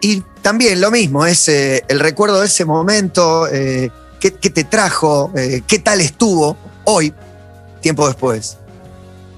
Y 0.00 0.22
también 0.42 0.80
lo 0.80 0.90
mismo, 0.90 1.26
es 1.26 1.48
eh, 1.48 1.84
el 1.88 1.98
recuerdo 2.00 2.40
de 2.40 2.46
ese 2.46 2.64
momento, 2.64 3.48
eh, 3.48 3.90
qué, 4.20 4.30
te 4.30 4.64
trajo, 4.64 5.32
eh, 5.34 5.62
qué 5.66 5.78
tal 5.80 6.00
estuvo 6.00 6.56
hoy, 6.84 7.12
tiempo 7.80 8.06
después. 8.06 8.58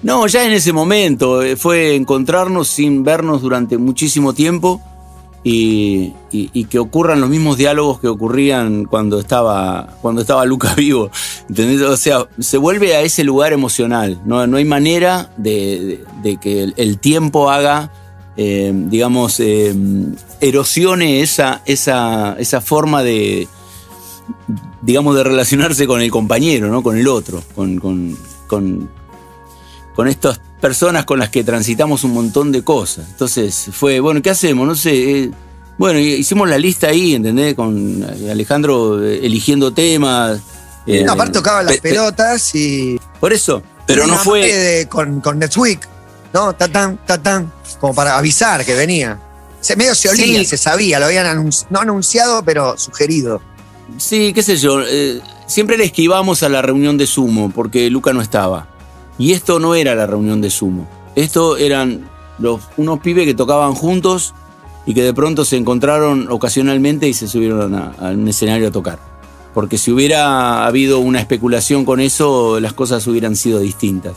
No, 0.02 0.26
ya 0.26 0.45
en 0.47 0.52
ese 0.52 0.73
momento 0.73 1.42
fue 1.57 1.95
encontrarnos 1.95 2.69
sin 2.69 3.04
vernos 3.04 3.42
durante 3.42 3.76
muchísimo 3.76 4.33
tiempo 4.33 4.80
y, 5.42 6.12
que 6.71 6.78
ocurran 6.78 7.21
los 7.21 7.30
mismos 7.30 7.57
diálogos 7.57 8.00
que 8.00 8.09
ocurrían 8.09 8.85
cuando 8.85 9.19
estaba, 9.19 9.97
cuando 10.00 10.23
estaba 10.23 10.45
Luca 10.45 10.75
vivo. 10.76 11.11
¿entendés? 11.49 11.83
O 11.83 11.97
sea, 11.97 12.26
se 12.38 12.59
vuelve 12.59 12.95
a 12.95 13.02
ese 13.02 13.25
lugar 13.25 13.52
emocional. 13.52 14.21
No, 14.25 14.47
no 14.47 14.57
hay 14.57 14.64
manera 14.64 15.33
de, 15.37 16.04
que 16.40 16.73
el 16.76 16.99
tiempo 16.99 17.50
haga 17.50 17.92
eh, 18.37 18.73
digamos, 18.75 19.38
eh, 19.40 19.75
erosione 20.40 21.21
esa, 21.21 21.62
esa, 21.66 22.37
esa 22.38 22.61
forma 22.62 23.02
de, 23.02 23.49
digamos, 24.80 25.14
de 25.16 25.25
relacionarse 25.25 25.87
con 25.87 26.00
el 26.00 26.11
compañero, 26.11 26.69
¿no? 26.69 26.83
Con 26.83 26.97
el 26.97 27.09
otro, 27.09 27.42
con, 27.54 27.78
con, 28.47 28.88
estas 30.09 30.40
personas 30.61 31.04
con 31.04 31.19
las 31.19 31.30
que 31.30 31.45
transitamos 31.45 32.04
un 32.04 32.12
montón 32.12 32.52
de 32.52 32.62
cosas. 32.62 33.07
Entonces 33.11 33.71
fue, 33.73 34.00
bueno, 34.00 34.23
¿qué 34.23 34.30
hacemos? 34.30 34.66
No 34.66 34.75
sé. 34.75 35.23
Eh, 35.25 35.30
bueno, 35.78 35.99
hicimos 35.99 36.49
la 36.49 36.59
lista 36.59 36.88
ahí, 36.88 37.14
¿entendés? 37.14 37.54
Con 37.54 38.04
Alejandro 38.30 39.02
eligiendo 39.02 39.73
temas. 39.73 40.40
aparte 41.09 41.33
tocaba 41.33 41.62
las 41.62 41.78
pelotas 41.78 42.54
y. 42.54 43.00
Por 43.19 43.33
eso. 43.33 43.62
Pero 43.87 44.07
no 44.07 44.16
fue. 44.16 44.87
con, 44.88 45.21
con 45.21 45.38
Netweek, 45.38 45.88
¿no? 46.33 46.52
Tatán, 46.54 47.00
tatán 47.07 47.50
como 47.80 47.95
para 47.95 48.19
avisar 48.19 48.64
que 48.64 48.75
venía. 48.75 49.19
Se, 49.61 49.76
medio 49.76 49.95
se 49.95 50.09
olía, 50.09 50.45
se 50.45 50.57
sabía, 50.57 50.99
lo 50.99 51.07
habían 51.07 51.50
no 51.71 51.80
anunciado, 51.80 52.42
pero 52.42 52.78
sugerido. 52.78 53.42
Sí, 53.99 54.33
qué 54.33 54.42
sé 54.42 54.57
yo. 54.57 54.83
Eh, 54.83 55.21
siempre 55.47 55.76
le 55.76 55.85
esquivamos 55.85 56.42
a 56.42 56.49
la 56.49 56.62
reunión 56.62 56.97
de 56.97 57.07
Sumo 57.07 57.50
porque 57.50 57.90
Luca 57.90 58.12
no 58.12 58.23
estaba. 58.23 58.69
Y 59.20 59.34
esto 59.34 59.60
no 59.60 59.74
era 59.74 59.94
la 59.94 60.06
reunión 60.06 60.40
de 60.40 60.48
Sumo. 60.48 60.88
Esto 61.14 61.58
eran 61.58 62.08
los, 62.38 62.62
unos 62.78 63.00
pibes 63.00 63.26
que 63.26 63.34
tocaban 63.34 63.74
juntos 63.74 64.34
y 64.86 64.94
que 64.94 65.02
de 65.02 65.12
pronto 65.12 65.44
se 65.44 65.58
encontraron 65.58 66.32
ocasionalmente 66.32 67.06
y 67.06 67.12
se 67.12 67.28
subieron 67.28 67.74
a, 67.74 67.92
a 67.98 68.12
un 68.12 68.26
escenario 68.26 68.68
a 68.68 68.70
tocar. 68.70 68.98
Porque 69.52 69.76
si 69.76 69.90
hubiera 69.90 70.64
habido 70.64 71.00
una 71.00 71.20
especulación 71.20 71.84
con 71.84 72.00
eso, 72.00 72.60
las 72.60 72.72
cosas 72.72 73.06
hubieran 73.06 73.36
sido 73.36 73.58
distintas 73.58 74.14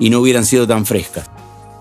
y 0.00 0.10
no 0.10 0.18
hubieran 0.18 0.44
sido 0.44 0.66
tan 0.66 0.84
frescas. 0.84 1.30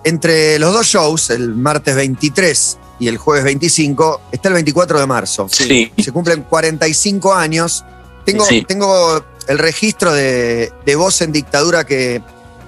Entre 0.04 0.60
los 0.60 0.72
dos 0.72 0.86
shows, 0.86 1.32
el 1.32 1.56
martes 1.56 1.96
23 1.96 2.78
y 3.00 3.08
el 3.08 3.18
jueves 3.18 3.46
25, 3.46 4.22
está 4.32 4.50
el 4.50 4.54
24 4.54 5.00
de 5.00 5.08
marzo. 5.08 5.48
Sí. 5.50 5.92
Se 5.98 6.12
cumplen 6.12 6.44
45 6.44 7.34
años. 7.34 7.84
Tengo, 8.26 8.46
tengo 8.68 9.24
el 9.48 9.58
registro 9.58 10.14
de, 10.14 10.72
voz 10.96 11.22
en 11.22 11.32
dictadura 11.32 11.84
que, 11.84 12.22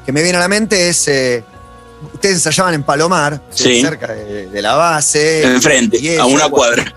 me 0.08 0.22
viene 0.24 0.38
a 0.38 0.42
la 0.42 0.48
mente. 0.48 0.90
Es. 0.90 1.08
Eh, 1.08 1.44
ustedes 2.14 2.36
ensayaban 2.36 2.74
en 2.74 2.84
Palomar, 2.84 3.42
cerca 3.52 4.08
de, 4.08 4.62
la 4.62 4.76
base. 4.76 5.44
Enfrente, 5.44 6.20
a 6.20 6.26
una 6.26 6.50
cuadra. 6.50 6.94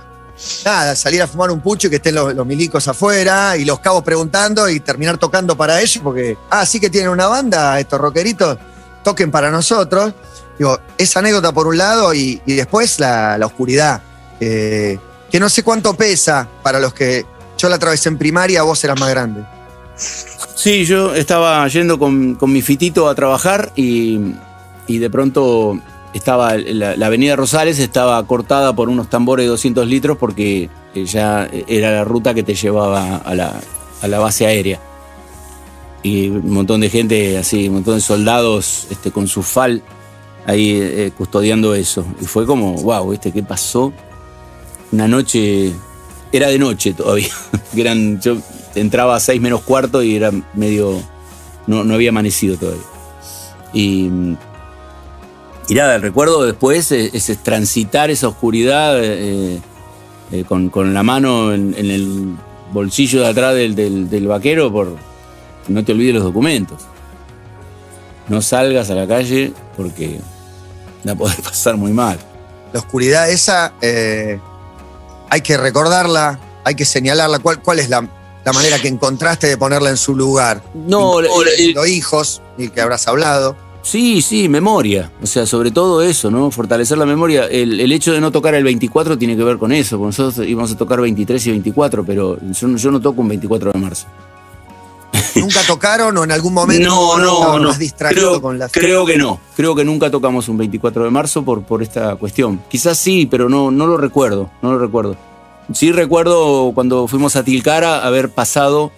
Nada, 0.64 0.96
salir 0.96 1.22
a 1.22 1.26
fumar 1.26 1.50
un 1.50 1.60
pucho 1.60 1.86
y 1.86 1.90
que 1.90 1.96
estén 1.96 2.14
los, 2.14 2.34
los, 2.34 2.46
milicos 2.46 2.88
afuera 2.88 3.56
y 3.56 3.64
los 3.64 3.78
cabos 3.78 4.02
preguntando 4.02 4.68
y 4.68 4.80
terminar 4.80 5.16
tocando 5.16 5.56
para 5.56 5.80
ellos 5.80 6.00
porque, 6.02 6.36
ah, 6.50 6.66
sí 6.66 6.80
que 6.80 6.90
tienen 6.90 7.10
una 7.10 7.28
banda, 7.28 7.78
estos 7.78 8.00
rockeritos 8.00 8.58
toquen 9.04 9.30
para 9.30 9.50
nosotros. 9.50 10.12
Digo, 10.58 10.78
esa 10.98 11.20
anécdota 11.20 11.52
por 11.52 11.66
un 11.66 11.78
lado 11.78 12.12
y, 12.14 12.40
después 12.46 12.98
la, 12.98 13.38
oscuridad, 13.44 14.02
que 15.34 15.40
no 15.40 15.48
sé 15.48 15.62
cuánto 15.62 15.94
pesa 15.94 16.48
para 16.62 16.78
los 16.78 16.94
que 16.94 17.26
yo 17.58 17.68
la 17.68 17.76
atravesé 17.76 18.08
en 18.08 18.18
primaria, 18.18 18.62
vos 18.62 18.82
eras 18.84 18.98
más 18.98 19.10
grande. 19.10 19.44
Sí, 20.54 20.84
yo 20.84 21.14
estaba 21.14 21.66
yendo 21.68 21.98
con, 21.98 22.38
mi 22.40 22.62
fitito 22.62 23.08
a 23.08 23.14
trabajar 23.14 23.72
y, 23.76 24.18
de 24.88 25.10
pronto 25.10 25.78
estaba 26.12 26.56
la, 26.56 27.06
avenida 27.06 27.36
Rosales 27.36 27.78
estaba 27.78 28.24
cortada 28.26 28.74
por 28.74 28.88
unos 28.88 29.10
tambores 29.10 29.44
de 29.44 29.50
200 29.50 29.86
litros 29.86 30.16
porque 30.16 30.70
ya 30.94 31.48
era 31.66 31.90
la 31.90 32.04
ruta 32.04 32.34
que 32.34 32.42
te 32.42 32.54
llevaba 32.54 33.16
a 33.16 33.34
la, 33.34 33.60
a 34.00 34.08
la 34.08 34.18
base 34.20 34.46
aérea 34.46 34.80
y 36.04 36.28
un 36.28 36.52
montón 36.52 36.82
de 36.82 36.90
gente 36.90 37.38
así, 37.38 37.66
un 37.66 37.76
montón 37.76 37.94
de 37.96 38.00
soldados 38.02 38.86
este, 38.90 39.10
con 39.10 39.26
su 39.26 39.42
fal 39.42 39.82
ahí 40.46 40.78
eh, 40.78 41.12
custodiando 41.16 41.74
eso. 41.74 42.04
Y 42.20 42.26
fue 42.26 42.46
como, 42.46 42.74
wow, 42.74 43.10
¿viste 43.10 43.32
qué 43.32 43.42
pasó? 43.42 43.92
Una 44.92 45.08
noche, 45.08 45.72
era 46.30 46.48
de 46.48 46.58
noche 46.58 46.92
todavía. 46.92 47.30
Eran, 47.76 48.20
entraba 48.74 49.16
a 49.16 49.20
seis 49.20 49.40
menos 49.40 49.62
cuarto 49.62 50.02
y 50.02 50.16
era 50.16 50.30
medio, 50.54 51.00
no, 51.66 51.84
no 51.84 51.94
había 51.94 52.10
amanecido 52.10 52.56
todavía. 52.56 52.82
Y, 53.72 54.10
Y 55.68 55.74
nada, 55.74 55.94
el 55.96 56.02
recuerdo 56.02 56.44
después 56.44 56.92
es, 56.92 57.38
transitar 57.42 58.10
esa 58.10 58.28
oscuridad 58.28 59.02
eh, 59.02 59.60
eh, 60.32 60.44
con, 60.46 60.68
con 60.68 60.92
la 60.92 61.02
mano 61.02 61.52
en, 61.54 61.74
el 61.74 62.34
bolsillo 62.72 63.20
de 63.22 63.28
atrás 63.28 63.54
del, 63.54 63.74
del- 63.74 64.10
del 64.10 64.26
vaquero 64.26 64.70
por 64.72 64.96
no 65.68 65.84
te 65.84 65.92
olvides 65.92 66.14
los 66.16 66.24
documentos. 66.24 66.82
No 68.28 68.42
salgas 68.42 68.90
a 68.90 68.94
la 68.94 69.06
calle 69.06 69.52
porque 69.76 70.20
la 71.02 71.14
podés 71.14 71.36
pasar 71.42 71.76
muy 71.76 71.92
mal. 71.92 72.18
La 72.72 72.80
oscuridad 72.80 73.30
esa 73.30 73.72
eh, 73.80 74.38
hay 75.30 75.40
que 75.40 75.56
recordarla, 75.56 76.38
hay 76.64 76.74
que 76.74 76.84
señalarla. 76.84 77.38
¿Cuál, 77.38 77.62
cuál 77.62 77.78
es 77.78 77.88
la, 77.88 78.06
la 78.44 78.52
manera 78.52 78.78
que 78.78 78.88
encontraste 78.88 79.46
de 79.46 79.56
ponerla 79.56 79.90
en 79.90 79.96
su 79.96 80.14
lugar? 80.14 80.62
No, 80.74 81.20
la- 81.20 81.28
Los 81.74 81.88
hijos, 81.88 82.42
y 82.58 82.68
que 82.68 82.80
habrás 82.80 83.06
hablado. 83.08 83.56
Sí, 83.82 84.22
sí, 84.22 84.48
memoria. 84.48 85.10
O 85.22 85.26
sea, 85.26 85.44
sobre 85.44 85.70
todo 85.70 86.00
eso, 86.00 86.30
¿no? 86.30 86.50
Fortalecer 86.50 86.96
la 86.96 87.04
memoria. 87.04 87.44
El, 87.46 87.78
el 87.80 87.92
hecho 87.92 88.12
de 88.12 88.20
no 88.20 88.32
tocar 88.32 88.54
el 88.54 88.64
24 88.64 89.18
tiene 89.18 89.36
que 89.36 89.44
ver 89.44 89.58
con 89.58 89.72
eso. 89.72 89.98
porque 89.98 90.16
Nosotros 90.18 90.46
íbamos 90.48 90.72
a 90.72 90.76
tocar 90.76 91.00
23 91.02 91.46
y 91.46 91.50
24, 91.50 92.02
pero 92.04 92.38
yo, 92.50 92.66
no- 92.68 92.78
yo 92.78 92.90
no 92.90 93.00
toco 93.00 93.20
un 93.20 93.28
24 93.28 93.72
de 93.72 93.78
marzo. 93.78 94.06
¿Nunca 95.36 95.60
tocaron 95.66 96.16
o 96.16 96.24
en 96.24 96.32
algún 96.32 96.54
momento 96.54 96.88
No, 96.88 97.18
no, 97.18 97.58
no. 97.58 97.68
más 97.68 97.78
distraído 97.78 98.28
Creo, 98.30 98.42
con 98.42 98.58
las 98.58 98.72
creo 98.72 99.04
que 99.04 99.16
no. 99.18 99.38
Creo 99.56 99.74
que 99.74 99.84
nunca 99.84 100.10
tocamos 100.10 100.48
un 100.48 100.56
24 100.56 101.04
de 101.04 101.10
marzo 101.10 101.44
por, 101.44 101.62
por 101.62 101.82
esta 101.82 102.16
cuestión. 102.16 102.62
Quizás 102.70 102.96
sí, 102.98 103.26
pero 103.30 103.48
no, 103.48 103.70
no 103.70 103.86
lo 103.86 103.96
recuerdo. 103.96 104.50
No 104.62 104.72
lo 104.72 104.78
recuerdo. 104.78 105.16
Sí 105.72 105.92
recuerdo 105.92 106.72
cuando 106.74 107.08
fuimos 107.08 107.36
a 107.36 107.42
Tilcara 107.44 108.04
haber 108.04 108.30
pasado 108.30 108.92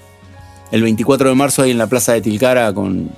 el 0.72 0.82
24 0.82 1.28
de 1.28 1.34
marzo 1.34 1.62
ahí 1.62 1.70
en 1.70 1.78
la 1.78 1.86
plaza 1.86 2.12
de 2.12 2.20
Tilcara 2.20 2.72
con, 2.72 3.10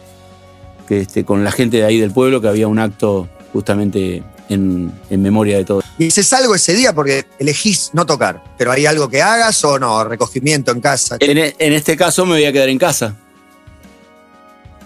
que, 0.86 1.00
este, 1.00 1.24
con 1.24 1.44
la 1.44 1.50
gente 1.52 1.78
de 1.78 1.84
ahí 1.84 1.98
del 1.98 2.10
pueblo, 2.10 2.40
que 2.40 2.48
había 2.48 2.68
un 2.68 2.78
acto 2.78 3.28
justamente 3.52 4.22
en, 4.50 4.92
en 5.08 5.22
memoria 5.22 5.56
de 5.56 5.64
todo. 5.64 5.82
¿Y 5.98 6.08
haces 6.08 6.32
algo 6.32 6.54
ese 6.54 6.74
día 6.74 6.94
porque 6.94 7.24
elegís 7.38 7.90
no 7.94 8.04
tocar? 8.06 8.44
¿Pero 8.58 8.70
hay 8.70 8.86
algo 8.86 9.08
que 9.08 9.22
hagas 9.22 9.64
o 9.64 9.78
no? 9.78 10.04
¿Recogimiento 10.04 10.70
en 10.70 10.80
casa? 10.80 11.16
En, 11.20 11.38
e- 11.38 11.56
en 11.58 11.72
este 11.72 11.96
caso 11.96 12.26
me 12.26 12.32
voy 12.32 12.44
a 12.44 12.52
quedar 12.52 12.68
en 12.68 12.78
casa. 12.78 13.16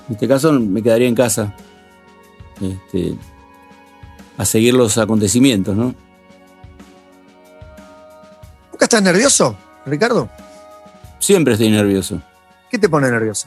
En 0.09 0.15
este 0.15 0.29
caso 0.29 0.53
me 0.53 0.83
quedaría 0.83 1.09
en 1.09 1.15
casa. 1.15 1.55
Este, 2.61 3.15
a 4.39 4.45
seguir 4.45 4.75
los 4.75 4.99
acontecimientos, 4.99 5.77
¿no? 5.77 5.95
¿Nunca 8.83 8.97
estás 8.97 9.03
nervioso, 9.05 9.57
Ricardo? 9.87 10.29
Siempre 11.21 11.53
estoy 11.53 11.71
nervioso. 11.71 12.21
¿Qué 12.69 12.81
te 12.81 12.89
pone 12.89 13.09
nervioso? 13.13 13.47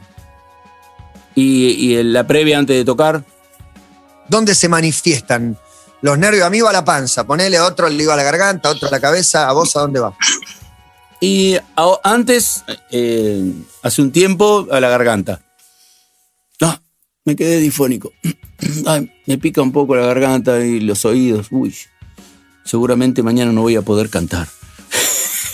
Y, 1.35 1.71
y 1.71 1.97
en 1.97 2.13
la 2.13 2.25
previa 2.25 2.57
antes 2.57 2.73
de 2.77 2.85
tocar, 2.85 3.21
¿Dónde 4.29 4.55
se 4.55 4.69
manifiestan 4.69 5.57
los 6.01 6.17
nervios? 6.17 6.45
A 6.45 6.49
mí 6.49 6.61
va 6.61 6.69
a 6.69 6.73
la 6.73 6.85
panza, 6.85 7.27
ponele 7.27 7.57
a 7.57 7.65
otro 7.65 7.89
le 7.89 8.01
iba 8.01 8.13
a 8.13 8.15
la 8.15 8.23
garganta, 8.23 8.69
a 8.69 8.71
otro 8.71 8.87
a 8.87 8.91
la 8.91 9.01
cabeza, 9.01 9.49
a 9.49 9.51
vos 9.51 9.75
a 9.75 9.81
dónde 9.81 9.99
va. 9.99 10.15
y 11.19 11.55
a- 11.57 11.99
antes, 12.05 12.63
eh, 12.91 13.51
hace 13.83 14.01
un 14.01 14.13
tiempo, 14.13 14.67
a 14.71 14.79
la 14.79 14.87
garganta. 14.87 15.41
Ah, 16.61 16.79
me 17.25 17.35
quedé 17.35 17.59
difónico. 17.59 18.13
Ay, 18.87 19.11
me 19.25 19.37
pica 19.37 19.61
un 19.61 19.73
poco 19.73 19.97
la 19.97 20.05
garganta 20.07 20.61
y 20.61 20.79
los 20.79 21.03
oídos. 21.03 21.47
Uy, 21.51 21.75
seguramente 22.63 23.21
mañana 23.21 23.51
no 23.51 23.63
voy 23.63 23.75
a 23.75 23.81
poder 23.81 24.09
cantar. 24.09 24.47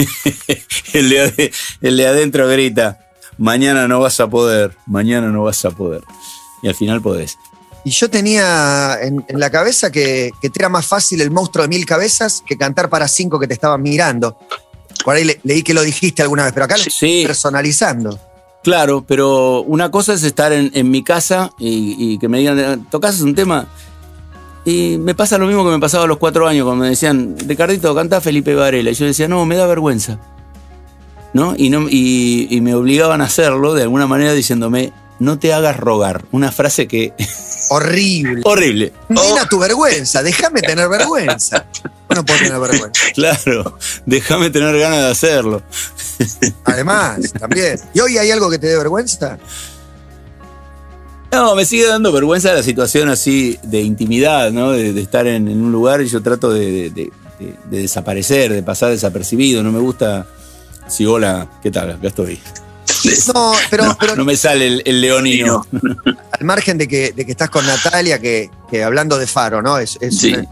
el, 0.94 1.10
de, 1.10 1.20
ade- 1.26 1.52
el 1.82 1.98
de 1.98 2.08
adentro 2.08 2.48
grita, 2.48 3.00
mañana 3.38 3.88
no 3.88 4.00
vas 4.00 4.20
a 4.20 4.28
poder, 4.28 4.76
mañana 4.86 5.28
no 5.28 5.44
vas 5.44 5.64
a 5.66 5.72
poder. 5.72 6.02
Y 6.64 6.68
al 6.68 6.76
final 6.76 7.02
podés. 7.02 7.38
Y 7.84 7.90
yo 7.92 8.10
tenía 8.10 8.98
en, 9.02 9.26
en 9.28 9.40
la 9.40 9.50
cabeza 9.50 9.92
que, 9.92 10.32
que 10.42 10.50
te 10.52 10.60
era 10.60 10.70
más 10.70 10.86
fácil 10.86 11.20
el 11.22 11.32
monstruo 11.32 11.64
de 11.64 11.70
mil 11.70 11.86
cabezas 11.86 12.44
que 12.46 12.56
cantar 12.58 12.90
para 12.90 13.08
cinco 13.08 13.40
que 13.40 13.48
te 13.48 13.56
estaban 13.56 13.82
mirando. 13.82 14.38
Por 15.04 15.16
ahí 15.16 15.24
le- 15.24 15.40
leí 15.44 15.64
que 15.64 15.74
lo 15.74 15.82
dijiste 15.82 16.22
alguna 16.22 16.44
vez, 16.44 16.54
pero 16.54 16.66
acá 16.66 16.78
lo 16.78 16.84
estoy 16.84 17.26
personalizando. 17.26 18.20
Claro, 18.64 19.04
pero 19.08 19.62
una 19.64 19.90
cosa 19.90 20.14
es 20.14 20.22
estar 20.22 20.54
en, 20.54 20.70
en 20.76 20.92
mi 20.92 21.04
casa 21.04 21.50
y, 21.58 21.96
y 21.98 22.20
que 22.20 22.28
me 22.28 22.38
digan, 22.38 22.88
¿tocas 22.92 23.20
un 23.22 23.34
tema? 23.34 23.68
Y 24.64 24.98
me 24.98 25.16
pasa 25.16 25.38
lo 25.38 25.48
mismo 25.48 25.64
que 25.66 25.72
me 25.72 25.80
pasaba 25.80 26.04
a 26.04 26.08
los 26.08 26.18
cuatro 26.18 26.48
años, 26.48 26.66
cuando 26.66 26.84
me 26.84 26.90
decían, 26.90 27.36
Ricardito, 27.48 27.96
canta 27.96 28.22
Felipe 28.22 28.54
Varela. 28.54 28.92
Y 28.92 28.94
yo 28.94 29.06
decía, 29.06 29.28
no, 29.28 29.46
me 29.46 29.56
da 29.56 29.66
vergüenza. 29.66 30.20
¿No? 31.34 31.56
Y, 31.58 31.70
no 31.70 31.88
y, 31.90 32.48
y 32.50 32.62
me 32.62 32.76
obligaban 32.76 33.22
a 33.22 33.26
hacerlo 33.26 33.74
de 33.74 33.84
alguna 33.84 34.06
manera 34.06 34.34
diciéndome, 34.34 34.92
no 35.22 35.38
te 35.38 35.54
hagas 35.54 35.78
rogar. 35.78 36.26
Una 36.32 36.52
frase 36.52 36.88
que. 36.88 37.14
Horrible. 37.70 38.42
horrible. 38.44 38.92
Nena, 39.08 39.48
tu 39.48 39.60
vergüenza, 39.60 40.24
déjame 40.24 40.62
tener 40.62 40.90
vergüenza. 40.90 41.66
No 42.10 42.26
puedo 42.26 42.40
tener 42.40 42.60
vergüenza. 42.60 43.02
Claro, 43.14 43.78
déjame 44.06 44.50
tener 44.50 44.78
ganas 44.78 45.00
de 45.00 45.12
hacerlo. 45.12 45.62
Además, 46.66 47.20
también. 47.40 47.80
¿Y 47.94 48.00
hoy 48.00 48.18
hay 48.18 48.32
algo 48.32 48.50
que 48.50 48.58
te 48.58 48.68
dé 48.68 48.78
vergüenza? 48.78 49.38
No, 51.32 51.56
me 51.56 51.64
sigue 51.66 51.88
dando 51.88 52.12
vergüenza 52.12 52.54
la 52.54 52.62
situación 52.64 53.08
así 53.10 53.58
de 53.64 53.82
intimidad, 53.82 54.52
¿no? 54.52 54.72
De, 54.72 54.92
de 54.94 55.02
estar 55.02 55.26
en, 55.28 55.48
en 55.48 55.62
un 55.62 55.72
lugar 55.72 56.02
y 56.02 56.08
yo 56.08 56.22
trato 56.22 56.52
de, 56.52 56.72
de- 56.72 56.90
de- 56.90 57.12
de- 57.40 57.56
de 57.72 57.82
desaparecer, 57.82 58.52
de 58.54 58.62
pasar 58.64 58.90
desapercibido. 58.92 59.64
No 59.64 59.72
me 59.72 59.80
gusta. 59.80 60.28
Sí, 60.88 61.06
hola, 61.06 61.48
¿qué 61.64 61.72
tal? 61.72 61.92
Acá 61.92 62.08
estoy. 62.10 62.40
No, 63.34 63.54
pero, 63.70 63.98
pero 64.00 64.16
No 64.16 64.26
me 64.26 64.36
sale 64.36 64.68
el, 64.68 64.84
el 64.86 65.02
leonino. 65.02 65.66
al 66.38 66.46
margen 66.46 66.78
de 66.78 66.88
que, 66.88 67.14
de 67.14 67.26
que 67.26 67.32
estás 67.32 67.50
con 67.50 67.66
Natalia, 67.66 68.20
que, 68.20 68.50
que 68.70 68.84
hablando 68.84 69.18
de 69.18 69.26
Faro, 69.26 69.62
¿no? 69.62 69.78
Es, 69.80 69.98
es 70.02 70.18
Sí. 70.20 70.34
una- 70.34 70.48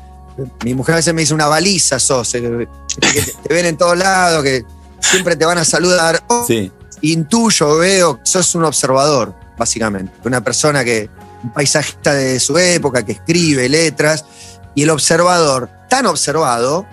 mi 0.63 0.73
mujer 0.73 0.93
a 0.93 0.95
veces 0.97 1.13
me 1.13 1.21
dice 1.21 1.33
una 1.33 1.47
baliza, 1.47 1.99
sos, 1.99 2.33
eh, 2.35 2.67
que 3.01 3.21
te, 3.21 3.33
te 3.49 3.53
ven 3.53 3.65
en 3.65 3.77
todos 3.77 3.97
lados, 3.97 4.41
que 4.41 4.63
siempre 5.01 5.35
te 5.35 5.43
van 5.45 5.57
a 5.57 5.65
saludar. 5.65 6.23
Oh, 6.27 6.45
Sí. 6.47 6.71
Intuyo, 7.01 7.77
veo, 7.77 8.15
que 8.15 8.25
sos 8.25 8.55
un 8.55 8.63
observador, 8.63 9.33
básicamente. 9.59 10.11
Una 10.23 10.41
persona 10.43 10.83
que, 10.83 11.09
un 11.43 11.53
paisajista 11.53 12.13
de 12.15 12.39
su 12.39 12.57
época, 12.57 13.05
que 13.05 13.11
escribe 13.11 13.69
letras, 13.69 14.25
y 14.73 14.83
el 14.83 14.89
observador, 14.89 15.69
tan 15.89 16.07
observado, 16.07 16.87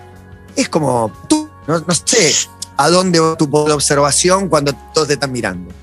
es 0.55 0.69
como 0.69 1.11
tú, 1.27 1.49
no, 1.67 1.79
no 1.79 1.93
sé 1.93 2.33
a 2.75 2.89
dónde 2.89 3.19
va 3.19 3.35
tu 3.35 3.49
poder 3.49 3.69
de 3.69 3.73
observación 3.73 4.49
cuando 4.49 4.73
todos 4.93 5.07
te 5.07 5.13
están 5.15 5.31
mirando. 5.31 5.73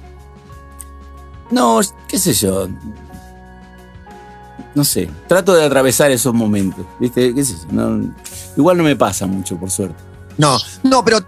No, 1.51 1.81
qué 2.09 2.19
sé 2.19 2.33
yo. 2.33 2.69
No 4.75 4.85
sé. 4.85 5.09
Trato 5.29 5.55
de 5.55 5.65
atravesar 5.65 6.11
esos 6.11 6.35
momentos. 6.35 6.85
¿Viste? 6.99 7.35
¿Qué 7.35 7.45
sé 7.45 7.55
yo? 7.55 7.67
No- 7.71 8.15
igual 8.57 8.77
no 8.77 8.85
me 8.85 8.97
pasa 8.97 9.27
mucho, 9.27 9.57
por 9.57 9.71
suerte. 9.71 9.97
No, 10.37 10.59
no, 10.83 11.05
pero 11.05 11.19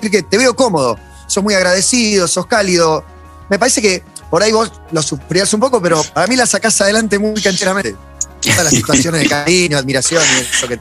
que 0.00 0.22
te 0.22 0.38
veo 0.38 0.56
cómodo, 0.56 0.96
sos 1.26 1.42
muy 1.44 1.52
agradecido, 1.54 2.26
sos 2.26 2.46
cálido. 2.46 3.04
Me 3.50 3.58
parece 3.58 3.82
que 3.82 4.02
por 4.30 4.42
ahí 4.42 4.52
vos 4.52 4.70
lo 4.92 5.02
sufrías 5.02 5.52
un 5.54 5.60
poco, 5.60 5.82
pero 5.82 6.02
para 6.14 6.26
mí 6.26 6.36
la 6.36 6.46
sacás 6.46 6.80
adelante 6.80 7.18
muy 7.18 7.40
cancheramente. 7.42 7.96
Todas 8.40 8.64
las 8.64 8.72
situaciones 8.80 9.22
de 9.22 9.28
cariño, 9.28 9.76
admiración 9.76 10.22
y 10.38 10.40
eso 10.56 10.68
que. 10.68 10.78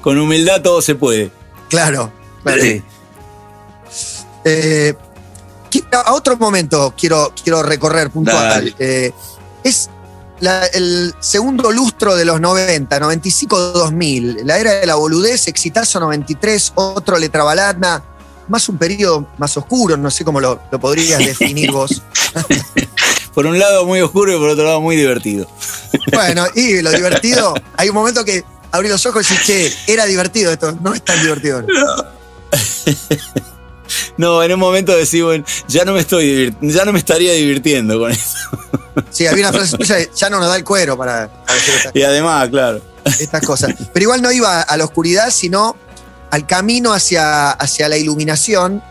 Con 0.00 0.18
humildad 0.18 0.60
todo 0.62 0.82
se 0.82 0.94
puede. 0.94 1.30
claro, 1.70 2.12
claro. 2.42 2.62
Sí. 2.62 2.82
Eh, 4.44 4.94
a 5.92 6.12
otro 6.12 6.36
momento 6.36 6.94
quiero, 6.96 7.32
quiero 7.42 7.62
recorrer 7.62 8.10
puntual. 8.10 8.74
Eh, 8.78 9.12
es 9.64 9.88
la- 10.40 10.66
el 10.66 11.14
segundo 11.20 11.72
lustro 11.72 12.14
de 12.14 12.24
los 12.24 12.40
90, 12.40 12.98
95-2000, 13.00 14.44
la 14.44 14.58
era 14.58 14.72
de 14.74 14.86
la 14.86 14.96
boludez, 14.96 15.48
exitazo 15.48 15.98
93, 16.00 16.72
otro 16.74 17.18
letra 17.18 17.42
baladna, 17.44 18.02
más 18.48 18.68
un 18.68 18.78
periodo 18.78 19.26
más 19.38 19.56
oscuro, 19.56 19.96
no 19.96 20.10
sé 20.10 20.24
cómo 20.24 20.40
lo, 20.40 20.60
lo 20.70 20.80
podrías 20.80 21.18
definir 21.18 21.70
vos. 21.72 22.02
Por 23.34 23.46
un 23.46 23.58
lado 23.58 23.84
muy 23.84 24.00
oscuro 24.00 24.32
y 24.32 24.38
por 24.38 24.48
otro 24.50 24.62
lado 24.64 24.80
muy 24.80 24.94
divertido. 24.94 25.48
Bueno, 26.12 26.46
y 26.54 26.80
lo 26.82 26.92
divertido, 26.92 27.52
hay 27.76 27.88
un 27.88 27.94
momento 27.96 28.24
que 28.24 28.44
abrí 28.70 28.88
los 28.88 29.04
ojos 29.06 29.28
y 29.28 29.34
dije, 29.34 29.44
che, 29.86 29.92
era 29.92 30.06
divertido 30.06 30.52
esto, 30.52 30.78
no 30.80 30.94
es 30.94 31.02
tan 31.04 31.20
divertido. 31.20 31.64
No, 34.16 34.42
en 34.42 34.52
un 34.52 34.60
momento 34.60 34.96
decís, 34.96 35.22
bueno, 35.22 35.44
ya 35.68 35.84
no 35.84 35.92
me 35.92 36.00
estoy 36.00 36.54
ya 36.60 36.84
no 36.84 36.92
me 36.92 36.98
estaría 36.98 37.32
divirtiendo 37.32 37.98
con 37.98 38.12
eso. 38.12 38.36
Sí, 39.10 39.26
había 39.26 39.48
una 39.48 39.52
frase 39.58 39.76
tuya 39.78 39.96
ya 40.14 40.30
no 40.30 40.38
nos 40.38 40.48
da 40.48 40.56
el 40.56 40.64
cuero 40.64 40.96
para, 40.96 41.28
para 41.28 41.54
decir 41.54 41.74
esta- 41.74 41.90
Y 41.94 42.02
además, 42.02 42.48
claro. 42.48 42.80
estas 43.04 43.44
cosas. 43.44 43.74
Pero 43.92 44.04
igual 44.04 44.22
no 44.22 44.30
iba 44.32 44.62
a 44.62 44.76
la 44.76 44.84
oscuridad, 44.84 45.30
sino 45.30 45.76
al 46.34 46.46
camino 46.46 46.92
hacia, 46.92 47.50
hacia 47.52 47.88
la 47.88 47.96
iluminación, 47.96 48.82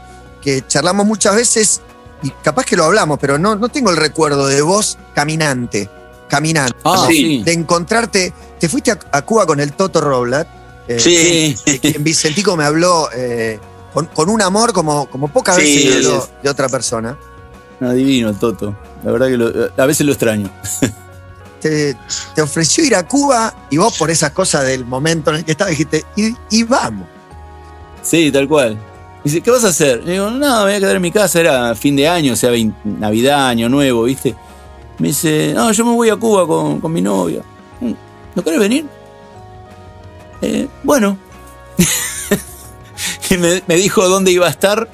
que 0.42 0.66
charlamos 0.66 1.06
muchas 1.06 1.36
veces 1.36 1.82
y 2.22 2.30
capaz 2.42 2.66
que 2.66 2.78
lo 2.78 2.86
hablamos, 2.86 3.20
pero 3.20 3.38
no, 3.38 3.56
no 3.56 3.68
tengo 3.70 3.90
el 3.92 3.98
recuerdo 3.98 4.48
de 4.48 4.62
vos 4.62 4.98
caminante, 5.14 5.90
caminante. 6.30 6.78
Ah, 6.86 7.06
de, 7.08 7.14
sí. 7.14 7.44
de 7.44 7.52
encontrarte. 7.54 8.34
Te 8.60 8.70
fuiste 8.70 8.92
a, 8.92 9.00
a 9.12 9.22
Cuba 9.24 9.46
con 9.46 9.60
el 9.60 9.74
Toto 9.74 10.00
Roblat. 10.00 10.48
eh, 10.88 11.00
Sí. 11.00 11.58
de 11.66 11.80
quien 11.80 12.04
Vicentico 12.04 12.56
me 12.56 12.64
habló 12.64 13.10
eh, 13.14 13.60
con, 13.94 14.06
con 14.08 14.30
un 14.30 14.42
amor 14.42 14.72
como, 14.72 15.10
como 15.10 15.28
pocas 15.28 15.58
Sí, 15.58 15.62
veces 15.90 16.06
es- 16.06 16.30
de 16.44 16.50
otra 16.50 16.70
persona. 16.70 17.18
No, 17.82 17.92
divino 17.92 18.30
el 18.30 18.38
Toto. 18.38 18.74
La 19.04 19.12
verdad 19.12 19.28
que 19.28 19.38
lo- 19.38 19.70
a 19.84 19.86
veces 19.86 20.06
lo 20.06 20.14
extraño. 20.14 20.50
te, 21.60 21.98
te 22.36 22.42
ofreció 22.42 22.84
ir 22.86 22.96
a 22.96 23.06
Cuba 23.08 23.54
y 23.70 23.78
vos 23.78 23.98
por 23.98 24.10
esas 24.12 24.32
cosas 24.32 24.64
del 24.66 24.86
momento 24.86 25.30
en 25.32 25.38
el 25.38 25.46
que 25.46 25.52
estabas 25.52 25.72
dijiste, 25.72 26.06
y, 26.16 26.34
y 26.50 26.64
vamos. 26.64 27.08
Sí, 28.04 28.32
tal 28.32 28.48
cual. 28.48 28.78
Dice, 29.24 29.42
¿qué 29.42 29.50
vas 29.50 29.63
a 29.63 29.70
hacer? 29.70 30.04
Le 30.04 30.13
digo, 30.13 30.30
no, 30.30 30.58
me 30.60 30.63
voy 30.66 30.74
a 30.74 30.80
quedar 30.80 30.96
en 30.98 31.02
mi 31.02 31.12
casa, 31.12 31.39
era 31.39 31.74
fin 31.76 31.96
de 31.96 32.08
año, 32.08 32.34
o 32.34 32.36
sea, 32.36 32.52
Navidad, 32.84 33.48
Año 33.48 33.70
Nuevo, 33.70 34.04
¿viste? 34.04 34.36
Me 35.00 35.08
dice, 35.08 35.54
no, 35.56 35.72
yo 35.72 35.86
me 35.86 35.92
voy 35.94 36.10
a 36.10 36.16
Cuba 36.18 36.46
con, 36.46 36.80
con 36.82 36.92
mi 36.92 37.02
novia. 37.02 37.42
"Mm, 37.80 37.94
¿No 38.36 38.44
querés 38.44 38.60
venir? 38.60 38.86
"Eh, 40.42 40.68
bueno. 40.84 41.18
y 43.30 43.38
me, 43.38 43.63
me 43.66 43.76
dijo 43.76 44.08
dónde 44.08 44.32
iba 44.32 44.46
a 44.48 44.50
estar 44.50 44.88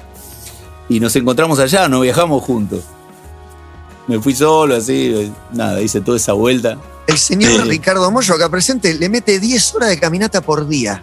y 0.88 1.00
nos 1.00 1.14
encontramos 1.16 1.58
allá, 1.58 1.88
nos 1.88 2.02
viajamos 2.02 2.42
juntos. 2.44 2.84
Me 4.06 4.18
fui 4.20 4.34
solo, 4.34 4.76
así, 4.76 5.32
nada, 5.52 5.80
hice 5.80 6.00
toda 6.00 6.16
esa 6.16 6.32
vuelta. 6.32 6.78
El 7.06 7.18
señor. 7.18 7.66
Ricardo 7.66 8.10
Mollo, 8.10 8.34
acá 8.34 8.48
presente, 8.48 8.94
le 8.94 9.08
mete 9.08 9.38
10 9.40 9.74
horas 9.74 9.88
de 9.90 9.98
caminata 10.00 10.40
por 10.40 10.66
día. 10.68 11.02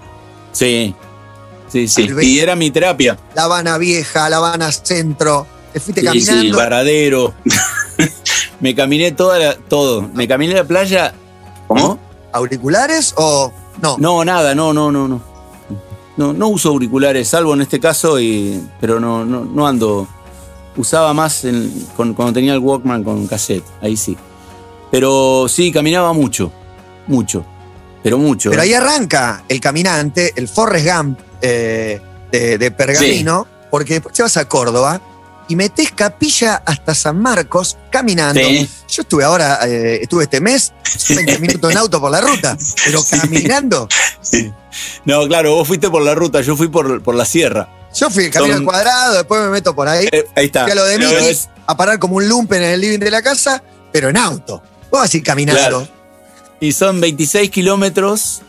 Sí, 0.54 0.96
sí, 1.86 2.08
sí. 2.08 2.26
Y 2.26 2.40
era 2.40 2.56
mi 2.56 2.72
terapia. 2.72 3.18
La 3.36 3.44
Habana 3.44 3.78
Vieja, 3.78 4.30
La 4.30 4.38
Habana 4.38 4.72
Centro. 4.72 5.46
Te 5.74 5.80
fuiste 5.82 6.02
Sí, 6.02 6.22
sí, 6.22 6.26
caminando. 6.28 6.58
Varadero. 6.58 7.34
me 8.62 8.74
caminé 8.74 9.12
toda 9.12 9.38
la, 9.38 9.56
todo. 9.56 10.10
Me 10.14 10.28
caminé 10.28 10.54
la 10.54 10.64
playa. 10.64 11.14
¿Cómo? 11.68 12.00
¿Auriculares 12.32 13.14
o 13.18 13.52
no? 13.82 13.98
No, 14.00 14.24
nada, 14.24 14.56
no, 14.56 14.74
no, 14.74 14.92
no, 14.92 15.08
no. 15.08 15.22
No, 16.16 16.34
no 16.34 16.48
uso 16.48 16.70
auriculares, 16.70 17.28
salvo 17.28 17.54
en 17.54 17.62
este 17.62 17.80
caso, 17.80 18.20
y, 18.20 18.60
pero 18.82 19.00
no, 19.00 19.24
no, 19.24 19.46
no 19.46 19.68
ando. 19.68 20.08
Usaba 20.76 21.14
más 21.14 21.44
en- 21.46 21.88
con- 21.96 22.14
cuando 22.14 22.34
tenía 22.34 22.54
el 22.54 22.60
Walkman 22.60 23.04
con 23.04 23.28
cassette, 23.28 23.64
ahí 23.82 23.96
sí. 23.98 24.18
Pero 24.90 25.46
sí, 25.50 25.72
caminaba 25.72 26.14
mucho, 26.14 26.52
mucho, 27.08 27.46
pero 28.02 28.18
mucho. 28.18 28.50
Pero 28.50 28.62
ahí 28.62 28.74
arranca 28.74 29.44
el 29.48 29.60
caminante, 29.60 30.34
el 30.36 30.48
Forrest 30.48 30.88
Gump 30.88 31.20
eh, 31.42 32.02
de, 32.32 32.58
de 32.58 32.72
Pergamino, 32.72 33.48
porque 33.72 33.96
después 33.96 34.16
te 34.16 34.24
vas 34.24 34.38
a 34.38 34.46
Córdoba 34.46 35.02
y 35.50 35.56
metés 35.56 35.92
capilla 35.92 36.62
hasta 36.66 36.94
San 36.94 37.22
Marcos 37.22 37.78
caminando. 37.90 38.42
Sí. 38.42 38.70
Yo 38.90 39.02
estuve 39.04 39.24
ahora, 39.24 39.60
eh, 39.66 40.00
estuve 40.02 40.24
este 40.26 40.42
mes, 40.42 40.74
20 41.10 41.40
minutos 41.40 41.72
en 41.72 41.78
auto 41.78 42.02
por 42.02 42.12
la 42.12 42.20
ruta, 42.22 42.58
pero 42.86 43.02
caminando. 43.10 43.88
No, 45.06 45.26
claro, 45.28 45.56
vos 45.56 45.68
fuiste 45.68 45.90
por 45.90 46.02
la 46.02 46.16
ruta, 46.16 46.42
yo 46.42 46.56
fui 46.58 46.68
por, 46.68 47.02
por 47.02 47.16
la 47.16 47.26
sierra. 47.26 47.70
Yo 47.96 48.10
fui 48.10 48.30
camino 48.30 48.54
Son- 48.54 48.62
al 48.62 48.66
cuadrado, 48.66 49.14
después 49.16 49.42
me 49.42 49.48
meto 49.50 49.74
por 49.74 49.88
ahí, 49.88 50.08
Eh, 50.12 50.26
ahí 50.36 50.48
está. 50.48 50.64
fui 50.64 50.72
a 50.74 50.76
lo 50.76 50.84
de 50.86 51.38
a 51.66 51.76
parar 51.76 52.00
como 52.00 52.16
un 52.18 52.28
lumpen 52.30 52.62
en 52.64 52.70
el 52.72 52.82
living 52.82 53.00
de 53.00 53.12
la 53.12 53.22
casa, 53.22 53.64
pero 53.92 54.10
en 54.10 54.18
auto. 54.18 54.62
Vos 54.92 55.02
vas 55.02 55.14
a 55.14 55.18
ir 55.18 55.24
caminando. 55.24 55.60
Claro. 55.60 55.88
Y 56.60 56.72
son 56.74 57.00
26 57.02 57.50
kilómetros 57.52 58.42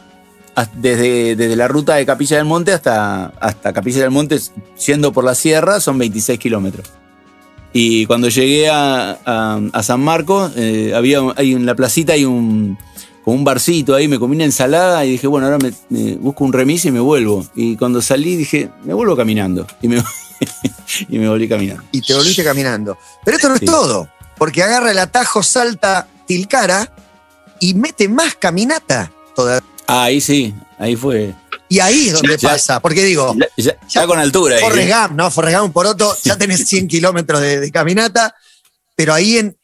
desde, 0.66 1.36
desde 1.36 1.56
la 1.56 1.68
ruta 1.68 1.94
de 1.96 2.06
Capilla 2.06 2.36
del 2.38 2.46
Monte 2.46 2.72
hasta, 2.72 3.26
hasta 3.40 3.72
Capilla 3.72 4.00
del 4.02 4.10
Monte, 4.10 4.38
siendo 4.76 5.12
por 5.12 5.24
la 5.24 5.34
sierra, 5.34 5.80
son 5.80 5.98
26 5.98 6.38
kilómetros. 6.38 6.88
Y 7.72 8.06
cuando 8.06 8.28
llegué 8.28 8.70
a, 8.70 9.18
a- 9.24 9.60
a 9.72 9.82
San 9.82 10.00
Marcos, 10.00 10.52
eh, 10.56 10.92
había, 10.96 11.20
hay 11.36 11.52
en 11.52 11.66
la 11.66 11.74
placita 11.74 12.14
hay 12.14 12.24
un, 12.24 12.78
como 13.24 13.36
un 13.36 13.44
barcito 13.44 13.94
ahí, 13.94 14.08
me 14.08 14.18
comí 14.18 14.36
una 14.36 14.46
ensalada 14.46 15.04
y 15.04 15.12
dije, 15.12 15.26
bueno, 15.26 15.46
ahora 15.46 15.58
me, 15.58 15.72
me 15.90 16.14
busco 16.16 16.44
un 16.44 16.52
remis 16.52 16.84
y 16.86 16.90
me 16.90 17.00
vuelvo. 17.00 17.46
Y 17.54 17.76
cuando 17.76 18.00
salí 18.00 18.36
dije, 18.36 18.70
me 18.84 18.94
vuelvo 18.94 19.14
caminando. 19.16 19.66
Y 19.82 19.88
me, 19.88 20.02
y 21.08 21.18
me 21.18 21.28
volví 21.28 21.46
caminando. 21.48 21.82
y 21.92 22.00
te 22.00 22.14
volviste 22.14 22.42
caminando. 22.42 22.96
Pero 23.24 23.36
esto 23.36 23.48
no 23.50 23.56
Sí. 23.58 23.64
es 23.66 23.70
todo, 23.70 24.08
porque 24.38 24.62
agarra 24.62 24.90
el 24.90 24.98
atajo, 24.98 25.42
salta 25.42 26.08
Tilcara 26.26 26.90
y 27.60 27.74
mete 27.74 28.08
más 28.08 28.34
caminata 28.34 29.10
todavía. 29.36 29.62
Ah, 29.88 30.04
ahí 30.04 30.20
sí, 30.20 30.54
ahí 30.78 30.94
fue. 30.96 31.34
Y 31.70 31.80
ahí 31.80 32.08
es 32.08 32.12
donde 32.14 32.36
Ya- 32.36 32.50
pasa, 32.50 32.80
porque 32.80 33.02
digo, 33.04 33.34
Ya, 33.36 33.46
ya- 33.56 33.76
ya 33.88 34.06
con 34.06 34.18
altura. 34.18 34.56
ahí, 34.56 34.62
Forrest 34.62 34.88
¿eh? 34.90 34.94
Gump, 34.94 35.12
¿no? 35.18 35.30
Forrest 35.30 35.58
Gump 35.58 35.72
por 35.72 35.86
otro, 35.86 36.14
ya 36.24 36.36
tenés 36.36 36.66
100 36.68 36.88
kilómetros 36.88 37.40
de, 37.40 37.58
de 37.60 37.70
caminata, 37.72 38.34
pero 38.94 39.14
ahí 39.14 39.38
en, 39.38 39.56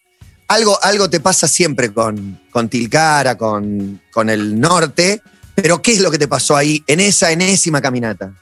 algo, 0.48 0.78
algo 0.82 1.08
te 1.08 1.20
pasa 1.20 1.46
siempre 1.48 1.92
con, 1.92 2.40
con 2.50 2.68
Tilcara, 2.68 3.36
con, 3.36 4.00
con 4.12 4.28
el 4.30 4.58
norte, 4.58 5.20
pero 5.54 5.80
¿qué 5.80 5.92
es 5.92 6.00
lo 6.00 6.10
que 6.10 6.18
te 6.18 6.28
pasó 6.28 6.56
ahí 6.56 6.82
en 6.86 7.00
esa 7.00 7.30
enésima 7.30 7.80
caminata? 7.80 8.32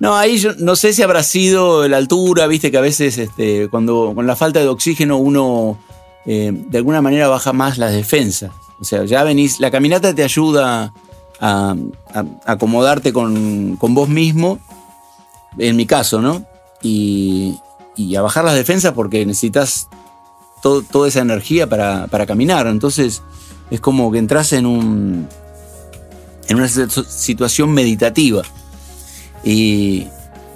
No, 0.00 0.16
ahí 0.16 0.38
yo 0.38 0.52
no 0.58 0.76
sé 0.76 0.92
si 0.92 1.02
habrá 1.02 1.22
sido 1.24 1.88
la 1.88 1.96
altura, 1.96 2.46
viste 2.46 2.70
que 2.70 2.78
a 2.78 2.82
veces 2.82 3.18
este, 3.18 3.68
cuando 3.68 4.12
con 4.14 4.26
la 4.26 4.36
falta 4.36 4.60
de 4.60 4.68
oxígeno 4.68 5.16
uno 5.16 5.82
eh, 6.24 6.52
de 6.54 6.78
alguna 6.78 7.02
manera 7.02 7.28
baja 7.28 7.52
más 7.52 7.78
las 7.78 7.92
defensas. 7.92 8.52
O 8.80 8.84
sea, 8.84 9.04
ya 9.04 9.24
venís, 9.24 9.60
la 9.60 9.70
caminata 9.70 10.14
te 10.14 10.22
ayuda 10.22 10.92
a, 11.40 11.74
acomodarte 12.44 13.12
con, 13.12 13.76
con 13.76 13.94
vos 13.94 14.08
mismo, 14.08 14.58
en 15.58 15.76
mi 15.76 15.86
caso, 15.86 16.20
¿no? 16.20 16.44
Y, 16.82 17.56
y 17.96 18.14
a 18.16 18.22
bajar 18.22 18.44
las 18.44 18.54
defensas 18.54 18.92
porque 18.92 19.26
necesitas 19.26 19.88
to- 20.62 20.82
toda 20.82 21.08
esa 21.08 21.20
energía 21.20 21.66
para, 21.68 22.06
para 22.06 22.26
caminar. 22.26 22.66
Entonces 22.66 23.22
es 23.70 23.80
como 23.80 24.10
que 24.12 24.18
entras 24.18 24.52
en 24.52 24.66
un 24.66 25.28
en 26.48 26.56
una 26.56 26.66
situ- 26.66 27.04
situación 27.04 27.72
meditativa. 27.72 28.42
Y 29.44 30.06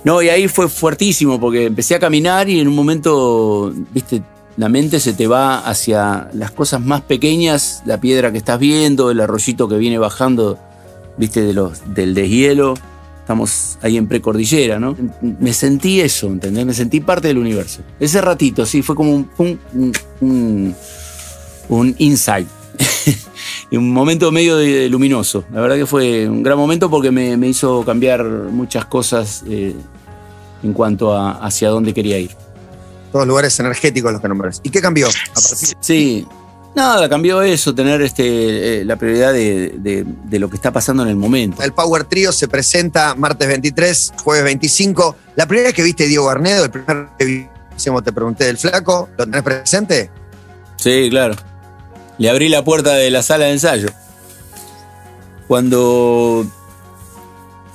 no, 0.04 0.22
y 0.22 0.28
ahí 0.28 0.48
fue 0.48 0.68
fuertísimo 0.68 1.38
porque 1.38 1.66
empecé 1.66 1.94
a 1.94 1.98
caminar 1.98 2.48
y 2.48 2.60
en 2.60 2.68
un 2.68 2.74
momento, 2.74 3.72
viste, 3.92 4.22
la 4.56 4.68
mente 4.68 5.00
se 5.00 5.12
te 5.14 5.26
va 5.26 5.58
hacia 5.60 6.28
las 6.34 6.50
cosas 6.50 6.80
más 6.80 7.00
pequeñas, 7.02 7.82
la 7.86 8.00
piedra 8.00 8.30
que 8.32 8.38
estás 8.38 8.58
viendo, 8.58 9.10
el 9.10 9.20
arroyito 9.20 9.68
que 9.68 9.76
viene 9.76 9.98
bajando, 9.98 10.58
viste, 11.16 11.42
de 11.42 11.52
los, 11.54 11.94
del 11.94 12.14
deshielo. 12.14 12.74
Estamos 13.20 13.78
ahí 13.82 13.96
en 13.96 14.08
precordillera, 14.08 14.78
¿no? 14.80 14.96
Me 15.22 15.52
sentí 15.52 16.00
eso, 16.00 16.26
¿entendés? 16.26 16.66
Me 16.66 16.74
sentí 16.74 17.00
parte 17.00 17.28
del 17.28 17.38
universo. 17.38 17.80
Ese 18.00 18.20
ratito, 18.20 18.66
sí, 18.66 18.82
fue 18.82 18.96
como 18.96 19.12
un, 19.14 19.30
un, 19.38 19.92
un, 20.20 20.74
un- 21.68 21.94
insight. 21.98 22.48
un 23.70 23.90
momento 23.92 24.30
medio 24.32 24.56
de- 24.56 24.88
luminoso. 24.88 25.44
La 25.52 25.60
verdad 25.60 25.76
que 25.76 25.86
fue 25.86 26.28
un 26.28 26.42
gran 26.42 26.58
momento 26.58 26.90
porque 26.90 27.10
me, 27.10 27.36
me 27.36 27.48
hizo 27.48 27.84
cambiar 27.84 28.24
muchas 28.24 28.84
cosas 28.86 29.44
eh, 29.48 29.74
en 30.62 30.72
cuanto 30.72 31.14
a 31.14 31.30
hacia 31.44 31.70
dónde 31.70 31.94
quería 31.94 32.18
ir. 32.18 32.32
Todos 33.12 33.26
lugares 33.26 33.58
energéticos 33.60 34.10
los 34.12 34.20
que 34.22 34.28
nombres. 34.28 34.60
¿Y 34.64 34.70
qué 34.70 34.80
cambió? 34.80 35.08
A 35.08 35.40
partir 35.40 35.76
Sí, 35.80 36.26
nada, 36.74 37.08
cambió 37.08 37.42
eso, 37.42 37.74
tener 37.74 38.00
este, 38.02 38.80
eh, 38.80 38.84
la 38.84 38.96
prioridad 38.96 39.32
de, 39.34 39.74
de- 39.76 40.04
de 40.24 40.38
lo 40.38 40.48
que 40.48 40.56
está 40.56 40.72
pasando 40.72 41.02
en 41.02 41.10
el 41.10 41.16
momento. 41.16 41.62
El 41.62 41.72
Power 41.72 42.04
Trio 42.04 42.32
se 42.32 42.48
presenta 42.48 43.14
martes 43.14 43.46
23, 43.46 44.12
jueves 44.24 44.44
25. 44.44 45.16
La 45.36 45.46
primera 45.46 45.68
vez 45.68 45.74
que 45.76 45.82
viste 45.82 46.06
Diego 46.06 46.28
Arnedo, 46.30 46.64
el 46.64 46.70
primer 46.70 47.08
que 47.18 47.24
vi, 47.26 47.46
como 47.86 48.02
te 48.02 48.12
pregunté 48.12 48.44
del 48.46 48.56
flaco, 48.58 49.10
¿lo 49.18 49.24
tenés 49.26 49.42
presente? 49.42 50.10
Sí, 50.76 51.08
claro. 51.10 51.34
Le 52.18 52.30
abrí 52.30 52.48
la 52.48 52.64
puerta 52.64 52.94
de 52.94 53.10
la 53.10 53.22
sala 53.22 53.44
de 53.46 53.52
ensayo. 53.52 53.88
Cuando 55.48 56.46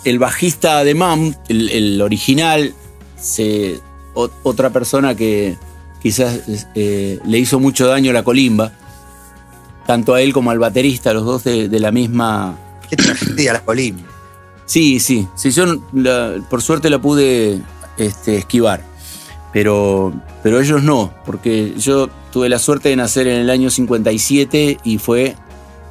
el 0.03 0.19
bajista 0.19 0.83
de 0.83 0.95
MAM, 0.95 1.35
el, 1.49 1.69
el 1.69 2.01
original, 2.01 2.73
se, 3.19 3.79
o- 4.17 4.29
otra 4.43 4.69
persona 4.71 5.15
que 5.15 5.57
quizás 6.01 6.41
eh, 6.75 7.19
le 7.25 7.37
hizo 7.39 7.59
mucho 7.59 7.87
daño 7.87 8.11
a 8.11 8.13
la 8.13 8.23
colimba, 8.23 8.71
tanto 9.85 10.13
a 10.13 10.21
él 10.21 10.33
como 10.33 10.51
al 10.51 10.59
baterista, 10.59 11.13
los 11.13 11.25
dos 11.25 11.43
de, 11.43 11.69
de 11.69 11.79
la 11.79 11.91
misma... 11.91 12.57
Qué 12.89 12.95
tragedia 12.95 13.53
la 13.53 13.61
colina. 13.65 13.99
Sí, 14.65 14.99
sí, 14.99 15.27
sí, 15.35 15.51
yo 15.51 15.65
la- 15.93 16.35
por 16.49 16.61
suerte 16.61 16.89
la 16.89 16.99
pude 16.99 17.61
este, 17.97 18.37
esquivar, 18.37 18.83
pero, 19.53 20.13
pero 20.43 20.59
ellos 20.59 20.83
no, 20.83 21.13
porque 21.25 21.73
yo 21.77 22.09
tuve 22.31 22.49
la 22.49 22.59
suerte 22.59 22.89
de 22.89 22.95
nacer 22.97 23.27
en 23.27 23.39
el 23.41 23.49
año 23.49 23.69
57 23.69 24.79
y 24.83 24.97
fue 24.97 25.35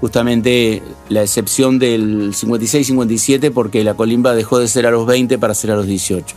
justamente 0.01 0.83
la 1.09 1.23
excepción 1.23 1.79
del 1.79 2.35
56-57 2.35 3.51
porque 3.53 3.83
la 3.83 3.95
colimba 3.95 4.35
dejó 4.35 4.59
de 4.59 4.69
ser 4.69 4.87
a 4.87 4.91
los 4.91 5.07
20 5.07 5.39
para 5.39 5.55
ser 5.55 5.71
a 5.71 5.77
los 5.77 5.87
18. 5.87 6.37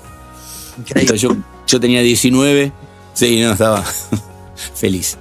Yo, 1.68 1.80
tenía 1.80 2.02
19, 2.02 2.72
sí, 3.14 3.42
no, 3.42 3.52
estaba 3.52 3.84
feliz. 4.76 5.18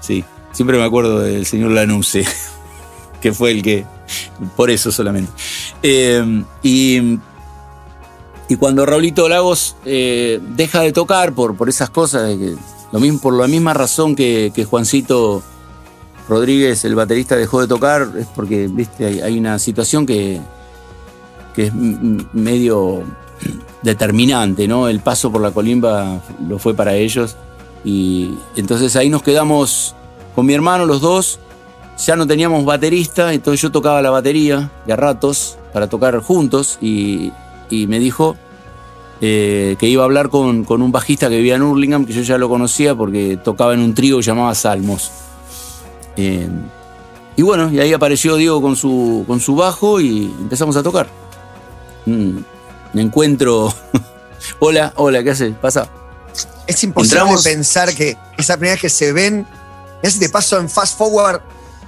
Sí, 0.00 0.24
siempre 0.52 0.78
me 0.78 0.84
acuerdo 0.84 1.20
del 1.20 1.46
señor 1.46 1.70
Lanuse, 1.72 2.24
que 3.20 3.32
fue 3.32 3.50
el 3.50 3.62
que, 3.62 3.84
por 4.56 4.70
eso 4.70 4.92
solamente. 4.92 5.30
Eh, 5.82 6.42
y, 6.62 7.18
y 8.48 8.56
cuando 8.56 8.86
Raulito 8.86 9.28
Lagos 9.28 9.76
eh, 9.84 10.40
deja 10.54 10.80
de 10.80 10.92
tocar 10.92 11.32
por, 11.32 11.56
por 11.56 11.68
esas 11.68 11.90
cosas, 11.90 12.36
lo 12.92 13.00
mismo, 13.00 13.20
por 13.20 13.34
la 13.34 13.48
misma 13.48 13.74
razón 13.74 14.14
que, 14.14 14.66
Juancito 14.68 15.42
Rodríguez, 16.28 16.84
el 16.84 16.94
baterista, 16.94 17.36
dejó 17.36 17.60
de 17.60 17.68
tocar, 17.68 18.08
es 18.18 18.26
porque 18.26 18.68
viste 18.68 19.06
hay, 19.06 19.20
hay 19.20 19.38
una 19.38 19.58
situación 19.58 20.06
que, 20.06 20.40
que 21.54 21.66
es 21.66 21.74
medio 21.74 23.02
determinante, 23.86 24.68
¿no? 24.68 24.88
El 24.88 25.00
paso 25.00 25.32
por 25.32 25.40
la 25.40 25.52
colimba 25.52 26.20
lo 26.46 26.58
fue 26.58 26.74
para 26.74 26.94
ellos. 26.96 27.36
Y 27.84 28.34
entonces 28.56 28.96
ahí 28.96 29.08
nos 29.08 29.22
quedamos 29.22 29.94
con 30.34 30.44
mi 30.44 30.52
hermano, 30.52 30.84
los 30.84 31.00
dos, 31.00 31.38
ya 32.04 32.16
no 32.16 32.26
teníamos 32.26 32.64
baterista, 32.64 33.32
entonces 33.32 33.62
yo 33.62 33.70
tocaba 33.70 34.02
la 34.02 34.10
batería 34.10 34.70
de 34.84 34.92
a 34.92 34.96
ratos 34.96 35.56
para 35.72 35.88
tocar 35.88 36.18
juntos 36.20 36.78
y, 36.82 37.32
y 37.70 37.86
me 37.86 37.98
dijo 37.98 38.36
eh, 39.20 39.76
que 39.78 39.88
iba 39.88 40.02
a 40.02 40.04
hablar 40.04 40.28
con, 40.28 40.64
con, 40.64 40.82
un 40.82 40.92
bajista 40.92 41.30
que 41.30 41.36
vivía 41.36 41.54
en 41.54 41.62
Hurlingham, 41.62 42.04
que 42.04 42.12
yo 42.12 42.22
ya 42.22 42.36
lo 42.36 42.48
conocía 42.48 42.94
porque 42.94 43.38
tocaba 43.42 43.72
en 43.72 43.80
un 43.80 43.94
trío 43.94 44.20
llamado 44.20 44.54
Salmos. 44.54 45.10
Eh, 46.16 46.48
y 47.36 47.42
bueno, 47.42 47.70
y 47.70 47.78
ahí 47.78 47.92
apareció 47.92 48.36
Diego 48.36 48.60
con 48.60 48.76
su, 48.76 49.24
con 49.26 49.40
su 49.40 49.54
bajo 49.54 50.00
y 50.00 50.24
empezamos 50.40 50.76
a 50.76 50.82
tocar. 50.82 51.06
Mm, 52.04 52.38
me 52.92 53.02
encuentro. 53.02 53.72
hola, 54.58 54.92
hola, 54.96 55.22
¿qué 55.22 55.30
haces? 55.30 55.54
Pasa. 55.60 55.88
Es 56.66 56.82
imposible 56.84 57.36
pensar 57.42 57.94
que 57.94 58.16
esa 58.36 58.56
primera 58.56 58.74
vez 58.74 58.82
que 58.82 58.90
se 58.90 59.12
ven, 59.12 59.46
es 60.02 60.18
de 60.18 60.28
paso 60.28 60.58
en 60.58 60.68
fast 60.68 60.98
forward 60.98 61.40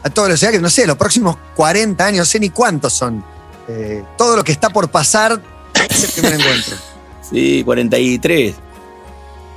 a 0.03 0.11
todos 0.11 0.29
los 0.29 0.41
que 0.41 0.61
no 0.61 0.71
sé, 0.71 0.87
los 0.87 0.97
próximos 0.97 1.37
40 1.57 2.07
años, 2.07 2.19
no 2.21 2.25
sé 2.25 2.39
ni 2.41 2.51
cuántos 2.51 2.93
son. 2.93 3.25
Eh, 3.67 4.05
todo 4.17 4.37
lo 4.37 4.45
que 4.45 4.53
está 4.53 4.71
por 4.71 4.89
pasar 4.89 5.43
es 5.89 6.05
el 6.05 6.11
primer 6.11 6.35
encuentro. 6.41 6.77
Sí, 7.29 7.63
43. 7.63 8.55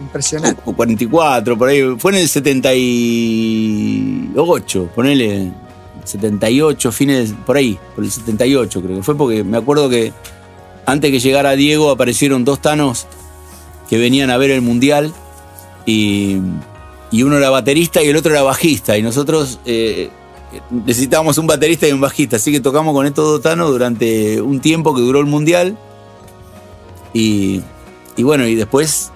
Impresionante. 0.01 0.61
O 0.65 0.75
44, 0.75 1.57
por 1.57 1.69
ahí. 1.69 1.95
Fue 1.97 2.11
en 2.11 2.17
el 2.17 2.27
78, 2.27 4.89
ponele. 4.93 5.53
78, 6.03 6.91
fines, 6.91 7.33
por 7.45 7.55
ahí, 7.55 7.79
por 7.95 8.03
el 8.03 8.11
78 8.11 8.81
creo 8.81 8.97
que 8.97 9.03
fue 9.03 9.15
porque 9.15 9.41
me 9.43 9.57
acuerdo 9.57 9.87
que 9.87 10.11
antes 10.91 11.11
que 11.11 11.19
llegara 11.19 11.55
Diego 11.55 11.89
aparecieron 11.89 12.43
dos 12.43 12.61
tanos 12.61 13.07
que 13.89 13.97
venían 13.97 14.29
a 14.29 14.37
ver 14.37 14.51
el 14.51 14.61
mundial 14.61 15.13
y, 15.85 16.37
y 17.11 17.23
uno 17.23 17.37
era 17.37 17.49
baterista 17.49 18.03
y 18.03 18.09
el 18.09 18.15
otro 18.15 18.31
era 18.31 18.41
bajista 18.41 18.97
y 18.97 19.01
nosotros 19.01 19.59
eh, 19.65 20.09
necesitábamos 20.69 21.37
un 21.37 21.47
baterista 21.47 21.87
y 21.87 21.91
un 21.91 22.01
bajista, 22.01 22.35
así 22.35 22.51
que 22.51 22.59
tocamos 22.59 22.93
con 22.93 23.05
estos 23.05 23.25
dos 23.25 23.41
tanos 23.41 23.69
durante 23.69 24.41
un 24.41 24.59
tiempo 24.59 24.93
que 24.93 25.01
duró 25.01 25.19
el 25.19 25.25
mundial 25.25 25.77
y, 27.13 27.61
y 28.17 28.23
bueno, 28.23 28.45
y 28.47 28.55
después 28.55 29.11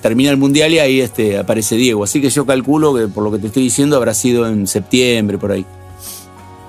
termina 0.00 0.30
el 0.30 0.36
mundial 0.36 0.72
y 0.72 0.78
ahí 0.78 1.00
este, 1.00 1.38
aparece 1.38 1.76
Diego. 1.76 2.04
Así 2.04 2.20
que 2.20 2.30
yo 2.30 2.46
calculo 2.46 2.94
que 2.94 3.08
por 3.08 3.24
lo 3.24 3.32
que 3.32 3.38
te 3.38 3.48
estoy 3.48 3.64
diciendo 3.64 3.96
habrá 3.96 4.14
sido 4.14 4.46
en 4.46 4.66
septiembre, 4.66 5.38
por 5.38 5.52
ahí. 5.52 5.66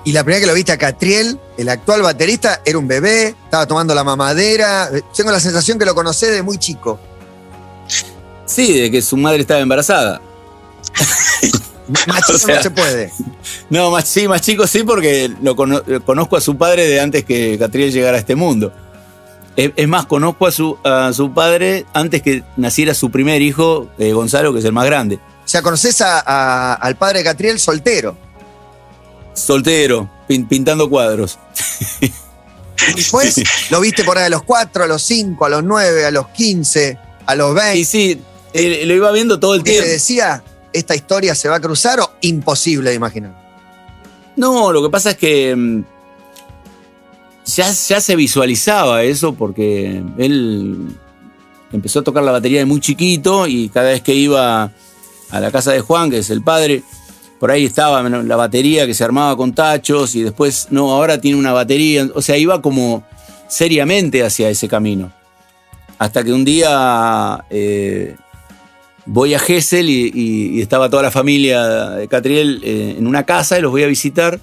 Y 0.04 0.12
la 0.12 0.24
primera 0.24 0.40
que 0.40 0.46
lo 0.46 0.54
viste 0.54 0.72
a 0.72 0.78
Catriel, 0.78 1.38
el 1.58 1.68
actual 1.68 2.02
baterista, 2.02 2.62
era 2.64 2.78
un 2.78 2.88
bebé, 2.88 3.34
estaba 3.44 3.66
tomando 3.66 3.94
la 3.94 4.02
mamadera. 4.02 4.90
Tengo 5.14 5.30
la 5.30 5.40
sensación 5.40 5.78
que 5.78 5.84
lo 5.84 5.94
conocé 5.94 6.30
de 6.30 6.42
muy 6.42 6.58
chico. 6.58 6.98
Sí, 8.46 8.80
de 8.80 8.90
que 8.90 9.02
su 9.02 9.16
madre 9.16 9.42
estaba 9.42 9.60
embarazada. 9.60 10.20
más 12.06 12.22
chico 12.26 12.48
no 12.48 12.62
se 12.62 12.70
puede. 12.70 13.12
No, 13.68 13.90
más, 13.90 14.08
sí, 14.08 14.26
más 14.26 14.40
chico 14.40 14.66
sí, 14.66 14.82
porque 14.84 15.30
lo 15.42 15.54
conozco 15.54 16.36
a 16.36 16.40
su 16.40 16.56
padre 16.56 16.86
de 16.86 17.00
antes 17.00 17.24
que 17.24 17.58
Catriel 17.58 17.92
llegara 17.92 18.16
a 18.16 18.20
este 18.20 18.34
mundo. 18.34 18.72
Es, 19.56 19.88
más, 19.88 20.06
conozco 20.06 20.46
a 20.46 20.52
su, 20.52 20.78
a 20.84 21.12
su 21.12 21.34
padre 21.34 21.84
antes 21.92 22.22
que 22.22 22.42
naciera 22.56 22.94
su 22.94 23.10
primer 23.10 23.42
hijo, 23.42 23.90
eh, 23.98 24.12
Gonzalo, 24.12 24.54
que 24.54 24.60
es 24.60 24.64
el 24.64 24.72
más 24.72 24.86
grande. 24.86 25.16
O 25.16 25.48
sea, 25.48 25.60
conoces 25.60 26.00
al 26.00 26.96
padre 26.96 27.18
de 27.18 27.24
Catriel 27.24 27.58
soltero. 27.58 28.16
Soltero, 29.34 30.10
pintando 30.26 30.88
cuadros. 30.88 31.38
Y 32.88 32.94
después 32.94 33.42
lo 33.70 33.80
viste 33.80 34.04
por 34.04 34.16
ahí 34.18 34.24
a 34.24 34.28
los 34.30 34.42
4, 34.42 34.84
a 34.84 34.86
los 34.86 35.02
5, 35.02 35.44
a 35.44 35.48
los 35.48 35.62
9, 35.62 36.06
a 36.06 36.10
los 36.10 36.28
15, 36.28 36.98
a 37.26 37.34
los 37.34 37.54
20. 37.54 37.78
Y 37.78 37.84
sí, 37.84 38.20
lo 38.54 38.94
iba 38.94 39.12
viendo 39.12 39.38
todo 39.38 39.54
el 39.54 39.62
tiempo. 39.62 39.84
¿Qué 39.84 39.90
decía? 39.90 40.42
¿Esta 40.72 40.94
historia 40.94 41.34
se 41.34 41.48
va 41.48 41.56
a 41.56 41.60
cruzar 41.60 42.00
o 42.00 42.10
imposible 42.22 42.90
de 42.90 42.96
imaginar? 42.96 43.38
No, 44.36 44.72
lo 44.72 44.82
que 44.82 44.88
pasa 44.88 45.10
es 45.10 45.16
que 45.16 45.54
mm, 45.54 45.84
ya, 47.44 47.70
ya 47.70 48.00
se 48.00 48.16
visualizaba 48.16 49.02
eso 49.02 49.34
porque 49.34 50.02
él 50.16 50.96
empezó 51.72 52.00
a 52.00 52.02
tocar 52.04 52.22
la 52.22 52.32
batería 52.32 52.60
de 52.60 52.64
muy 52.64 52.80
chiquito 52.80 53.46
y 53.46 53.68
cada 53.68 53.90
vez 53.90 54.02
que 54.02 54.14
iba 54.14 54.72
a 55.30 55.40
la 55.40 55.50
casa 55.50 55.72
de 55.72 55.80
Juan, 55.80 56.10
que 56.10 56.18
es 56.18 56.30
el 56.30 56.42
padre, 56.42 56.82
por 57.40 57.50
ahí 57.50 57.64
estaba 57.64 58.02
la 58.02 58.36
batería 58.36 58.86
que 58.86 58.92
se 58.92 59.02
armaba 59.02 59.34
con 59.34 59.54
tachos 59.54 60.14
y 60.14 60.22
después, 60.22 60.68
no, 60.70 60.92
ahora 60.92 61.18
tiene 61.18 61.38
una 61.38 61.54
batería. 61.54 62.06
O 62.14 62.20
sea, 62.20 62.36
iba 62.36 62.60
como 62.60 63.02
seriamente 63.48 64.22
hacia 64.22 64.50
ese 64.50 64.68
camino. 64.68 65.10
Hasta 65.98 66.22
que 66.22 66.34
un 66.34 66.44
día 66.44 67.42
eh, 67.48 68.14
voy 69.06 69.32
a 69.32 69.38
Gessel 69.38 69.88
y, 69.88 70.60
estaba 70.60 70.90
toda 70.90 71.02
la 71.02 71.10
familia 71.10 71.90
de 71.92 72.08
Catriel 72.08 72.60
eh, 72.62 72.96
en 72.98 73.06
una 73.06 73.24
casa 73.24 73.58
y 73.58 73.62
los 73.62 73.70
voy 73.70 73.84
a 73.84 73.86
visitar. 73.86 74.38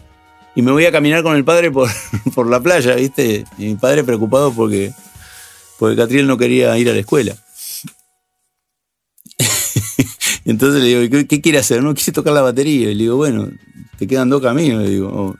Y 0.55 0.63
me 0.63 0.71
voy 0.71 0.87
a 0.87 0.91
caminar 0.91 1.21
con 1.21 1.35
el 1.35 1.45
padre 1.45 1.69
por, 1.69 1.89
por 2.33 2.49
la 2.49 2.59
playa, 2.61 2.95
¿viste? 2.95 3.45
Y 3.59 3.65
mi 3.65 3.75
padre 3.75 4.03
preocupado 4.03 4.51
porque, 4.51 4.91
porque 5.77 5.95
Catriel 5.95 6.25
no 6.25 6.35
quería 6.35 6.75
ir 6.79 6.89
a 6.89 6.93
la 6.93 6.99
escuela. 6.99 7.35
Entonces 10.47 10.81
le 10.81 10.87
digo, 10.87 11.25
¿qué, 11.27 11.41
quiere 11.41 11.59
hacer? 11.59 11.83
No, 11.83 11.93
quise 11.93 12.13
tocar 12.13 12.31
la 12.31 12.41
batería. 12.41 12.89
Y 12.89 12.95
le 12.95 13.03
digo, 13.03 13.17
bueno, 13.17 13.49
te 13.99 14.07
quedan 14.07 14.29
dos 14.29 14.41
caminos. 14.41 14.81
Le 14.81 14.89
digo, 14.89 15.35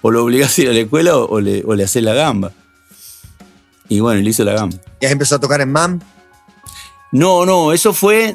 o, 0.00 0.10
lo 0.10 0.24
obligás 0.24 0.56
a 0.56 0.62
ir 0.62 0.68
a 0.70 0.72
la 0.72 0.80
escuela 0.80 1.14
o, 1.14 1.40
le, 1.40 1.62
o 1.66 1.74
le 1.74 1.84
haces 1.84 2.02
la 2.02 2.14
gamba. 2.14 2.52
Y 3.90 4.00
bueno, 4.00 4.22
le 4.22 4.30
hizo 4.30 4.44
la 4.44 4.54
gamba. 4.54 4.78
¿Ya 4.98 5.10
empezó 5.10 5.36
a 5.36 5.40
tocar 5.40 5.60
en 5.60 5.70
MAM? 5.70 6.00
No, 7.12 7.44
no, 7.44 7.72
eso 7.74 7.92
fue, 7.92 8.34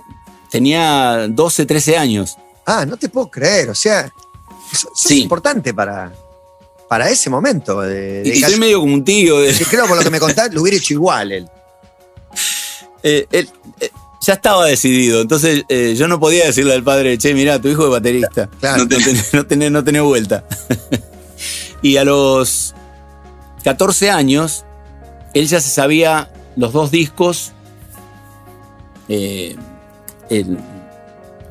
tenía 0.52 1.28
12, 1.28 1.66
13 1.66 1.98
años. 1.98 2.38
Ah, 2.68 2.86
no 2.86 2.98
te 2.98 3.10
puedo 3.10 3.30
creer, 3.30 3.72
o 3.72 3.76
sea, 3.76 4.12
eso, 4.72 4.92
es 4.94 5.12
importante 5.12 5.74
para, 5.74 6.14
para 6.88 7.10
ese 7.10 7.32
momento. 7.32 7.82
De, 7.82 8.22
y, 8.24 8.40
soy 8.40 8.58
medio 8.58 8.80
como 8.80 8.94
un 8.94 9.04
tío. 9.04 9.40
De... 9.40 9.54
Creo 9.70 9.88
por 9.88 9.98
lo 9.98 10.04
que 10.04 10.12
me 10.12 10.20
contaste, 10.20 10.54
lo 10.54 10.62
hubiera 10.62 10.78
hecho 10.78 10.94
igual 10.94 11.32
él. 11.32 11.50
Eh, 13.04 13.26
él, 13.32 13.50
eh, 13.80 13.90
ya 14.22 14.34
estaba 14.34 14.66
decidido. 14.66 15.22
Entonces 15.22 15.66
eh, 15.68 15.96
yo 15.98 16.08
no 16.08 16.20
podía 16.20 16.46
decirle 16.46 16.74
al 16.74 16.84
padre, 16.84 17.18
che, 17.18 17.34
mirá, 17.34 17.60
tu 17.60 17.68
hijo 17.68 17.86
es 17.86 17.92
baterista. 17.92 18.50
No, 19.34 19.46
tenés, 19.46 19.72
no, 19.72 20.06
vuelta. 20.06 20.46
y 21.82 21.98
a 21.98 22.06
los 22.06 22.74
14 23.64 24.12
años, 24.12 24.64
él 25.34 25.48
ya 25.48 25.60
se 25.60 25.70
sabía 25.70 26.32
los 26.56 26.72
dos 26.72 26.92
discos, 26.92 27.52
eh, 29.10 29.56
el 30.30 30.58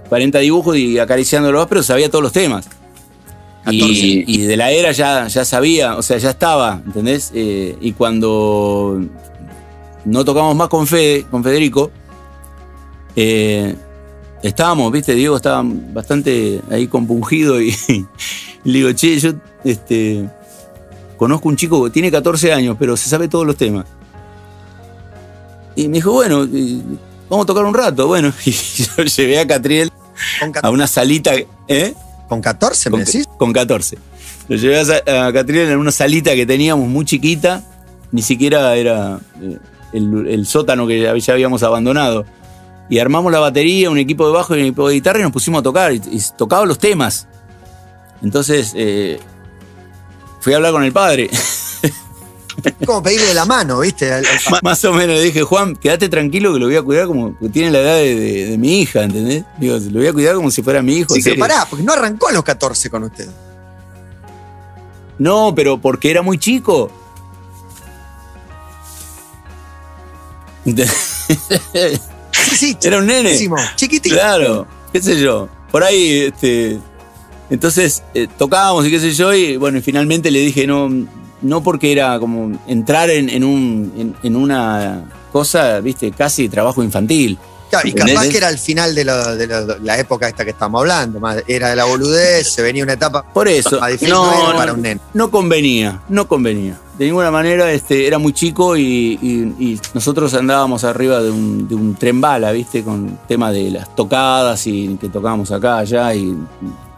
40 0.08 0.38
dibujos 0.38 0.76
y 0.76 0.98
acariciándolos, 0.98 1.66
pero 1.68 1.82
sabía 1.82 2.08
todos 2.08 2.22
los 2.22 2.32
temas. 2.32 2.68
Y, 3.70 4.38
de 4.38 4.56
la 4.56 4.70
era 4.70 4.90
ya, 4.92 5.28
ya 5.28 5.44
sabía, 5.44 5.96
o 5.96 6.02
sea, 6.02 6.16
ya 6.16 6.30
estaba, 6.30 6.80
¿entendés? 6.84 7.30
Eh, 7.34 7.76
y 7.80 7.92
cuando 7.92 9.00
no 10.06 10.24
tocamos 10.24 10.56
más 10.56 10.68
con 10.68 10.86
Fede, 10.86 11.26
con 11.30 11.44
Federico, 11.44 11.90
eh, 13.16 13.74
estábamos, 14.42 14.90
viste, 14.92 15.14
Diego 15.14 15.36
estaba 15.36 15.62
bastante 15.64 16.60
ahí 16.70 16.86
compungido 16.86 17.60
y, 17.62 17.74
le 18.64 18.72
digo, 18.72 18.92
che, 18.92 19.18
yo 19.18 19.32
este, 19.64 20.28
conozco 21.16 21.48
un 21.48 21.56
chico 21.56 21.84
que 21.84 21.90
tiene 21.90 22.10
14 22.10 22.52
años, 22.52 22.76
pero 22.78 22.96
se 22.96 23.08
sabe 23.08 23.28
todos 23.28 23.46
los 23.46 23.56
temas. 23.56 23.86
Y 25.76 25.88
me 25.88 25.96
dijo, 25.96 26.12
bueno, 26.12 26.46
vamos 27.28 27.44
a 27.44 27.46
tocar 27.46 27.64
un 27.64 27.74
rato. 27.74 28.06
Bueno, 28.06 28.32
y 28.44 28.50
yo 28.50 29.04
llevé 29.04 29.38
a 29.38 29.46
Catriel 29.46 29.90
a 30.62 30.70
una 30.70 30.86
salita. 30.86 31.32
¿eh? 31.68 31.94
¿Con 32.28 32.40
14 32.40 32.90
me 32.90 32.96
con, 32.96 33.04
decís? 33.04 33.26
Con 33.38 33.52
14. 33.52 33.98
Lo 34.48 34.56
llevé 34.56 34.80
a, 34.80 35.32
Catriel 35.32 35.70
en 35.70 35.78
una 35.78 35.92
salita 35.92 36.34
que 36.34 36.44
teníamos 36.44 36.88
muy 36.88 37.04
chiquita, 37.04 37.64
ni 38.10 38.20
siquiera 38.20 38.74
era 38.74 39.20
eh, 39.40 39.58
el, 39.92 40.26
el 40.26 40.46
sótano 40.46 40.86
que 40.86 41.00
ya 41.20 41.32
habíamos 41.32 41.62
abandonado 41.62 42.26
y 42.90 42.98
armamos 42.98 43.30
la 43.30 43.38
batería, 43.38 43.88
un 43.88 43.98
equipo 43.98 44.26
de 44.26 44.32
bajo 44.32 44.54
y 44.56 44.58
un 44.58 44.66
equipo 44.66 44.88
de 44.88 44.94
guitarra 44.94 45.20
y 45.20 45.22
nos 45.22 45.32
pusimos 45.32 45.60
a 45.60 45.62
tocar 45.62 45.92
y, 45.92 46.00
tocaba 46.36 46.66
los 46.66 46.78
temas. 46.78 47.28
Entonces 48.20 48.72
eh, 48.74 49.20
fui 50.40 50.52
a 50.52 50.56
hablar 50.56 50.72
con 50.72 50.82
el 50.82 50.92
padre. 50.92 51.30
como 52.84 53.00
pedirle 53.00 53.32
la 53.32 53.44
mano, 53.44 53.78
¿viste? 53.78 54.10
Más 54.62 54.84
o 54.84 54.92
menos 54.92 55.16
le 55.16 55.22
dije, 55.22 55.42
Juan, 55.42 55.76
quédate 55.76 56.08
tranquilo 56.08 56.52
que 56.52 56.58
lo 56.58 56.66
voy 56.66 56.76
a 56.76 56.82
cuidar 56.82 57.06
como 57.06 57.38
que 57.38 57.48
tiene 57.48 57.70
la 57.70 57.78
edad 57.78 57.94
de, 57.94 58.56
mi 58.58 58.80
hija, 58.80 59.04
¿entendés? 59.04 59.44
Digo, 59.58 59.78
lo 59.78 60.00
voy 60.00 60.08
a 60.08 60.12
cuidar 60.12 60.34
como 60.34 60.50
si 60.50 60.60
fuera 60.60 60.82
mi 60.82 60.96
hijo. 60.96 61.14
Sí, 61.14 61.22
pero 61.22 61.38
pará, 61.38 61.66
porque 61.70 61.84
no 61.84 61.92
arrancó 61.92 62.28
a 62.28 62.32
los 62.32 62.42
14 62.42 62.90
con 62.90 63.04
usted. 63.04 63.28
No, 65.16 65.54
pero 65.54 65.80
porque 65.80 66.10
era 66.10 66.22
muy 66.22 66.38
chico. 66.38 66.90
Era 72.82 72.98
un 72.98 73.06
nene. 73.06 73.36
Chiquitito. 73.76 74.14
Claro, 74.14 74.66
qué 74.92 75.00
sé 75.00 75.20
yo. 75.20 75.48
Por 75.70 75.82
ahí, 75.82 76.20
este. 76.20 76.78
Entonces 77.50 78.04
eh, 78.14 78.28
tocábamos 78.38 78.86
y 78.86 78.90
qué 78.90 79.00
sé 79.00 79.12
yo, 79.12 79.34
y 79.34 79.56
bueno, 79.56 79.78
y 79.78 79.80
finalmente 79.82 80.30
le 80.30 80.38
dije, 80.38 80.66
no, 80.68 80.88
no 81.42 81.62
porque 81.62 81.90
era 81.90 82.18
como 82.20 82.58
entrar 82.68 83.10
en, 83.10 83.42
un, 83.42 84.14
en, 84.22 84.36
una 84.36 85.04
cosa, 85.32 85.80
viste, 85.80 86.12
casi 86.12 86.48
trabajo 86.48 86.82
infantil. 86.82 87.38
Claro, 87.70 87.88
y 87.88 87.92
capaz 87.92 88.28
que 88.28 88.36
era 88.36 88.48
el 88.48 88.58
final 88.58 88.94
de, 88.94 89.04
lo- 89.04 89.36
de 89.36 89.46
lo- 89.46 89.78
la 89.78 89.98
época 89.98 90.28
esta 90.28 90.44
que 90.44 90.50
estamos 90.50 90.80
hablando. 90.80 91.20
más- 91.20 91.42
Era 91.46 91.70
de 91.70 91.76
la 91.76 91.84
boludez, 91.84 92.52
se 92.52 92.62
venía 92.62 92.82
una 92.82 92.94
etapa 92.94 93.22
Por 93.32 93.46
eso, 93.48 93.78
no, 94.08 94.52
para 94.56 94.72
un 94.72 94.82
nene. 94.82 95.00
no 95.14 95.30
convenía, 95.30 96.02
no 96.08 96.26
convenía. 96.26 96.78
De 96.98 97.06
ninguna 97.06 97.30
manera 97.30 97.70
este, 97.72 98.06
era 98.06 98.18
muy 98.18 98.32
chico 98.34 98.76
y, 98.76 99.18
y- 99.22 99.54
y 99.64 99.80
nosotros 99.94 100.34
andábamos 100.34 100.84
arriba 100.84 101.22
de 101.22 101.30
un, 101.30 101.66
de 101.68 101.74
un 101.74 101.94
tren 101.94 102.20
bala, 102.20 102.52
¿viste? 102.52 102.82
Con 102.82 103.18
tema 103.26 103.50
de 103.52 103.70
las 103.70 103.94
tocadas 103.96 104.66
y 104.66 104.98
que 105.00 105.08
tocábamos 105.08 105.50
acá, 105.52 105.78
allá. 105.78 106.12
Y, 106.14 106.36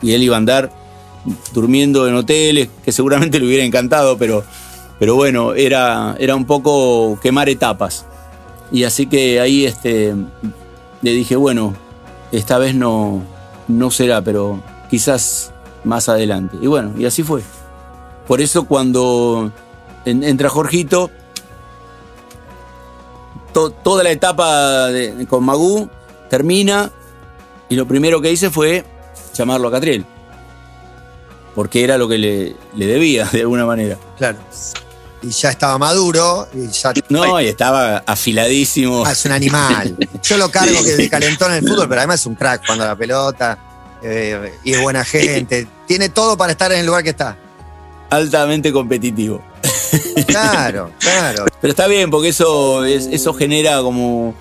y 0.00 0.12
él 0.14 0.22
iba 0.24 0.34
a 0.36 0.38
andar 0.38 0.72
durmiendo 1.52 2.08
en 2.08 2.14
hoteles, 2.14 2.68
que 2.84 2.90
seguramente 2.92 3.38
le 3.38 3.46
hubiera 3.46 3.62
encantado, 3.64 4.18
pero, 4.18 4.42
pero 4.98 5.14
bueno, 5.14 5.54
era, 5.54 6.16
era 6.18 6.34
un 6.34 6.46
poco 6.46 7.18
quemar 7.22 7.48
etapas. 7.48 8.04
Y 8.72 8.84
así 8.84 9.06
que 9.06 9.38
ahí 9.38 9.66
este, 9.66 10.14
le 11.02 11.10
dije, 11.12 11.36
bueno, 11.36 11.74
esta 12.32 12.58
vez 12.58 12.74
no, 12.74 13.22
no 13.68 13.90
será, 13.90 14.22
pero 14.22 14.60
quizás 14.90 15.52
más 15.84 16.08
adelante. 16.08 16.56
Y 16.60 16.66
bueno, 16.66 16.92
y 16.96 17.04
así 17.04 17.22
fue. 17.22 17.42
Por 18.26 18.40
eso 18.40 18.64
cuando 18.64 19.52
en- 20.04 20.22
entra 20.24 20.48
Jorgito, 20.48 21.10
to- 23.52 23.70
toda 23.70 24.02
la 24.04 24.10
etapa 24.10 24.88
con 25.28 25.44
Magú 25.44 25.88
termina 26.30 26.90
y 27.68 27.74
lo 27.76 27.86
primero 27.86 28.20
que 28.20 28.30
hice 28.32 28.50
fue 28.50 28.84
llamarlo 29.34 29.68
a 29.68 29.72
Catriel. 29.72 30.04
Porque 31.54 31.84
era 31.84 31.98
lo 31.98 32.08
que 32.08 32.16
le, 32.18 32.56
le 32.76 32.86
debía, 32.86 33.26
de 33.32 33.40
alguna 33.42 33.66
manera. 33.66 33.98
Claro. 34.16 34.38
Y 35.22 35.30
ya 35.30 35.50
estaba 35.50 35.78
maduro 35.78 36.48
y 36.54 36.66
ya. 36.68 36.92
No, 37.08 37.40
y 37.40 37.46
estaba 37.46 37.98
afiladísimo. 38.06 39.04
Ah, 39.06 39.12
es 39.12 39.24
un 39.24 39.32
animal. 39.32 39.96
Yo 40.22 40.36
lo 40.36 40.50
cargo 40.50 40.82
que 40.82 40.96
de 40.96 41.08
calentón 41.08 41.52
en 41.52 41.58
el 41.64 41.68
fútbol, 41.68 41.88
pero 41.88 42.00
además 42.00 42.20
es 42.20 42.26
un 42.26 42.34
crack 42.34 42.66
cuando 42.66 42.84
la 42.84 42.96
pelota. 42.96 43.58
eh, 44.02 44.52
y 44.64 44.72
es 44.72 44.80
buena 44.82 45.04
gente. 45.04 45.66
Tiene 45.86 46.08
todo 46.08 46.36
para 46.36 46.52
estar 46.52 46.72
en 46.72 46.80
el 46.80 46.86
lugar 46.86 47.02
que 47.04 47.10
está. 47.10 47.36
altamente 48.10 48.72
competitivo. 48.72 49.42
Claro, 50.26 50.90
claro. 50.98 51.44
Pero 51.60 51.70
está 51.70 51.86
bien, 51.86 52.10
porque 52.10 52.28
eso, 52.28 52.84
es- 52.84 53.06
eso 53.06 53.32
genera 53.34 53.80
como 53.80 54.34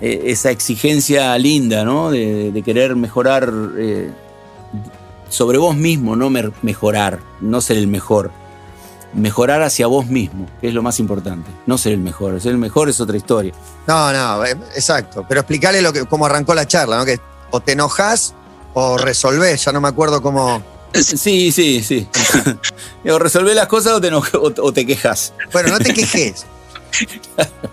eh, 0.00 0.22
esa 0.26 0.50
exigencia 0.50 1.36
linda, 1.38 1.84
¿no? 1.84 2.10
De, 2.10 2.50
de 2.52 2.62
querer 2.62 2.96
mejorar 2.96 3.52
eh, 3.78 4.10
sobre 5.28 5.58
vos 5.58 5.76
mismo, 5.76 6.16
no 6.16 6.30
mejorar, 6.62 7.20
no 7.40 7.60
ser 7.60 7.76
el 7.78 7.88
mejor. 7.88 8.30
Mejorar 9.14 9.62
hacia 9.62 9.86
vos 9.86 10.06
mismo, 10.06 10.46
que 10.60 10.68
es 10.68 10.74
lo 10.74 10.82
más 10.82 10.98
importante. 11.00 11.50
No 11.66 11.78
ser 11.78 11.92
el 11.92 11.98
mejor. 12.00 12.40
Ser 12.40 12.52
el 12.52 12.58
mejor 12.58 12.88
es 12.88 13.00
otra 13.00 13.16
historia. 13.16 13.52
No, 13.86 14.12
no, 14.12 14.44
eh, 14.44 14.56
exacto. 14.74 15.24
Pero 15.28 15.40
explicarle 15.40 15.80
lo 15.80 15.92
que, 15.92 16.04
cómo 16.06 16.26
arrancó 16.26 16.54
la 16.54 16.66
charla, 16.66 16.98
¿no? 16.98 17.04
Que 17.04 17.18
o 17.50 17.60
te 17.60 17.72
enojas 17.72 18.34
o 18.74 18.98
resolvés. 18.98 19.64
Ya 19.64 19.72
no 19.72 19.80
me 19.80 19.88
acuerdo 19.88 20.20
cómo. 20.20 20.62
Sí, 20.92 21.50
sí, 21.52 21.82
sí. 21.82 22.08
o 23.10 23.18
resolvés 23.18 23.54
las 23.54 23.66
cosas 23.68 23.92
o 23.94 24.00
te, 24.00 24.08
enojas- 24.10 24.34
o, 24.34 24.52
o 24.62 24.72
te 24.72 24.84
quejas. 24.86 25.32
Bueno, 25.52 25.70
no 25.70 25.78
te 25.78 25.94
quejes. 25.94 26.44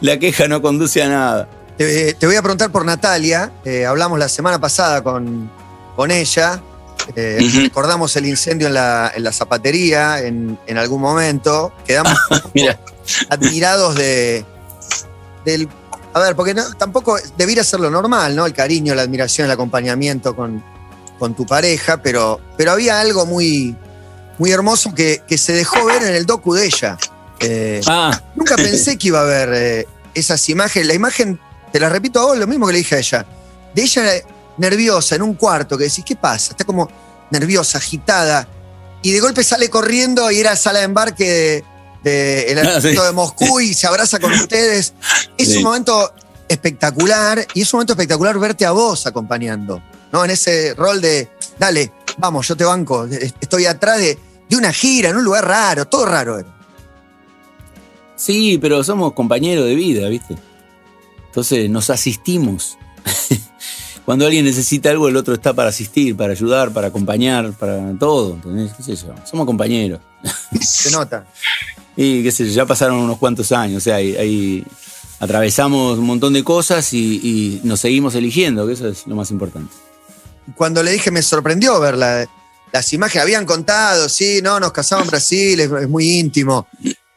La 0.00 0.18
queja 0.18 0.46
no 0.48 0.62
conduce 0.62 1.02
a 1.02 1.08
nada. 1.08 1.48
Te, 1.76 2.14
te 2.14 2.26
voy 2.26 2.36
a 2.36 2.42
preguntar 2.42 2.70
por 2.70 2.84
Natalia. 2.84 3.50
Eh, 3.64 3.86
hablamos 3.86 4.18
la 4.18 4.28
semana 4.28 4.58
pasada 4.60 5.02
con, 5.02 5.50
con 5.96 6.10
ella. 6.10 6.60
Eh. 7.16 7.50
Recordamos 7.62 8.14
el 8.16 8.26
incendio 8.26 8.68
en 8.68 8.74
la, 8.74 9.12
en 9.14 9.24
la 9.24 9.32
zapatería 9.32 10.20
en, 10.20 10.58
en 10.66 10.78
algún 10.78 11.00
momento. 11.00 11.72
Quedamos 11.86 12.16
Mira, 12.54 12.78
admirados 13.28 13.94
de 13.94 14.44
del 15.44 15.68
a 16.12 16.20
ver 16.20 16.36
porque 16.36 16.54
no, 16.54 16.62
tampoco 16.74 17.16
debiera 17.38 17.64
ser 17.64 17.80
lo 17.80 17.88
normal 17.88 18.34
no 18.34 18.44
el 18.44 18.52
cariño 18.52 18.94
la 18.94 19.02
admiración 19.02 19.46
el 19.46 19.50
acompañamiento 19.52 20.34
con, 20.36 20.62
con 21.18 21.34
tu 21.34 21.46
pareja 21.46 22.02
pero 22.02 22.40
pero 22.58 22.72
había 22.72 23.00
algo 23.00 23.24
muy 23.26 23.74
muy 24.40 24.50
hermoso 24.52 24.94
que, 24.94 25.22
que 25.28 25.36
se 25.36 25.52
dejó 25.52 25.84
ver 25.84 26.02
en 26.02 26.14
el 26.14 26.24
docu 26.24 26.54
de 26.54 26.64
ella. 26.64 26.96
Eh, 27.40 27.82
Ah, 27.86 28.18
nunca 28.34 28.56
pensé 28.56 28.96
que 28.96 29.08
iba 29.08 29.20
a 29.20 29.22
haber 29.22 29.50
eh, 29.52 29.86
esas 30.14 30.48
imágenes. 30.48 30.88
La 30.88 30.94
imagen 30.94 31.38
te 31.70 31.78
la 31.78 31.90
repito 31.90 32.20
a 32.20 32.24
vos 32.24 32.38
lo 32.38 32.46
mismo 32.46 32.66
que 32.66 32.72
le 32.72 32.78
dije 32.78 32.96
a 32.96 32.98
ella. 33.00 33.26
De 33.74 33.82
ella 33.82 34.02
nerviosa 34.58 35.14
en 35.16 35.22
un 35.22 35.34
cuarto 35.34 35.76
que 35.78 35.84
decís 35.84 36.04
qué 36.04 36.16
pasa 36.16 36.52
está 36.52 36.64
como 36.64 36.88
nerviosa 37.30 37.78
agitada 37.78 38.46
y 39.02 39.12
de 39.12 39.20
golpe 39.20 39.42
sale 39.44 39.70
corriendo 39.70 40.30
y 40.30 40.40
era 40.40 40.56
sala 40.56 40.80
de 40.80 40.84
embarque 40.84 41.64
de, 42.02 42.10
de 42.10 42.52
el 42.52 42.58
Ah, 42.58 42.62
aeropuerto 42.62 43.00
sí. 43.00 43.06
de 43.06 43.12
Moscú 43.12 43.60
y 43.60 43.72
se 43.74 43.86
abraza 43.86 44.18
con 44.18 44.32
ustedes. 44.34 44.92
Es 45.38 45.48
Sí. 45.48 45.56
un 45.58 45.62
momento 45.64 46.12
espectacular 46.48 47.46
y 47.54 47.62
es 47.62 47.72
un 47.72 47.78
momento 47.78 47.92
espectacular 47.94 48.38
verte 48.38 48.66
a 48.66 48.72
vos 48.72 49.06
acompañando, 49.06 49.82
¿no? 50.12 50.24
En 50.24 50.30
ese 50.32 50.74
rol 50.74 51.00
de, 51.00 51.30
dale, 51.58 51.92
vamos, 52.18 52.46
yo 52.48 52.56
te 52.56 52.64
banco, 52.64 53.06
estoy 53.06 53.66
atrás 53.66 53.98
de, 53.98 54.18
de 54.48 54.56
una 54.56 54.72
gira, 54.72 55.10
en 55.10 55.16
un 55.16 55.24
lugar 55.24 55.46
raro, 55.46 55.86
todo 55.86 56.04
raro 56.06 56.38
era. 56.38 56.56
Sí, 58.16 58.58
pero 58.60 58.84
somos 58.84 59.14
compañeros 59.14 59.64
de 59.64 59.74
vida, 59.74 60.08
¿viste? 60.08 60.36
Entonces 61.26 61.70
nos 61.70 61.88
asistimos. 61.90 62.76
Cuando 64.04 64.26
alguien 64.26 64.44
necesita 64.44 64.90
algo, 64.90 65.08
el 65.08 65.16
otro 65.16 65.34
está 65.34 65.52
para 65.54 65.68
asistir, 65.68 66.16
para 66.16 66.32
ayudar, 66.32 66.72
para 66.72 66.88
acompañar, 66.88 67.52
para 67.52 67.92
todo. 67.98 68.34
¿entendés? 68.34 68.72
¿Qué 68.76 68.82
sé 68.82 68.96
yo? 68.96 69.14
Somos 69.30 69.46
compañeros. 69.46 70.00
Se 70.60 70.90
nota. 70.90 71.24
Y 71.96 72.22
qué 72.22 72.30
sé 72.32 72.46
yo, 72.46 72.52
ya 72.52 72.64
pasaron 72.66 72.96
unos 72.98 73.18
cuantos 73.18 73.50
años. 73.52 73.78
O 73.78 73.80
sea, 73.80 73.96
ahí, 73.96 74.64
atravesamos 75.18 75.98
un 75.98 76.06
montón 76.06 76.32
de 76.32 76.42
cosas 76.44 76.92
y, 76.94 77.16
y 77.22 77.60
nos 77.64 77.80
seguimos 77.80 78.14
eligiendo, 78.14 78.66
que 78.66 78.72
eso 78.72 78.88
es 78.88 79.06
lo 79.06 79.16
más 79.16 79.30
importante. 79.30 79.74
Cuando 80.56 80.82
le 80.82 80.92
dije 80.92 81.10
me 81.10 81.20
sorprendió 81.20 81.78
ver 81.80 81.96
la- 81.98 82.26
las 82.72 82.92
imágenes, 82.92 83.22
habían 83.24 83.44
contado, 83.44 84.08
sí, 84.08 84.40
no, 84.42 84.60
nos 84.60 84.72
casamos 84.72 85.04
en 85.06 85.10
Brasil, 85.10 85.60
es, 85.60 85.70
es 85.70 85.88
muy 85.88 86.08
íntimo. 86.20 86.66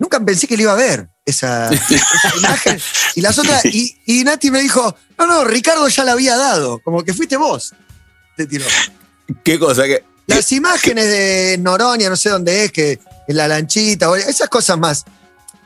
Nunca 0.03 0.19
pensé 0.19 0.47
que 0.47 0.57
le 0.57 0.63
iba 0.63 0.73
a 0.73 0.75
ver 0.75 1.07
esa, 1.25 1.71
esa 1.71 2.35
imagen. 2.37 2.77
Y 3.15 3.21
las 3.21 3.39
otras, 3.39 3.63
y, 3.63 3.95
y 4.05 4.25
Nati 4.25 4.51
me 4.51 4.59
dijo, 4.61 4.93
no, 5.17 5.25
no, 5.27 5.45
Ricardo 5.45 5.87
ya 5.87 6.03
la 6.03 6.11
había 6.11 6.35
dado, 6.35 6.79
como 6.83 7.03
que 7.05 7.13
fuiste 7.13 7.37
vos. 7.37 7.73
Te 8.35 8.45
tiró. 8.45 8.65
¿Qué 9.45 9.57
cosa? 9.57 9.85
que 9.85 10.03
Las 10.27 10.51
imágenes 10.51 11.05
de 11.05 11.57
Noronia, 11.61 12.09
no 12.09 12.17
sé 12.17 12.29
dónde 12.29 12.65
es, 12.65 12.71
que 12.73 12.99
en 13.29 13.37
la 13.37 13.47
lanchita, 13.47 14.09
esas 14.17 14.49
cosas 14.49 14.77
más, 14.77 15.05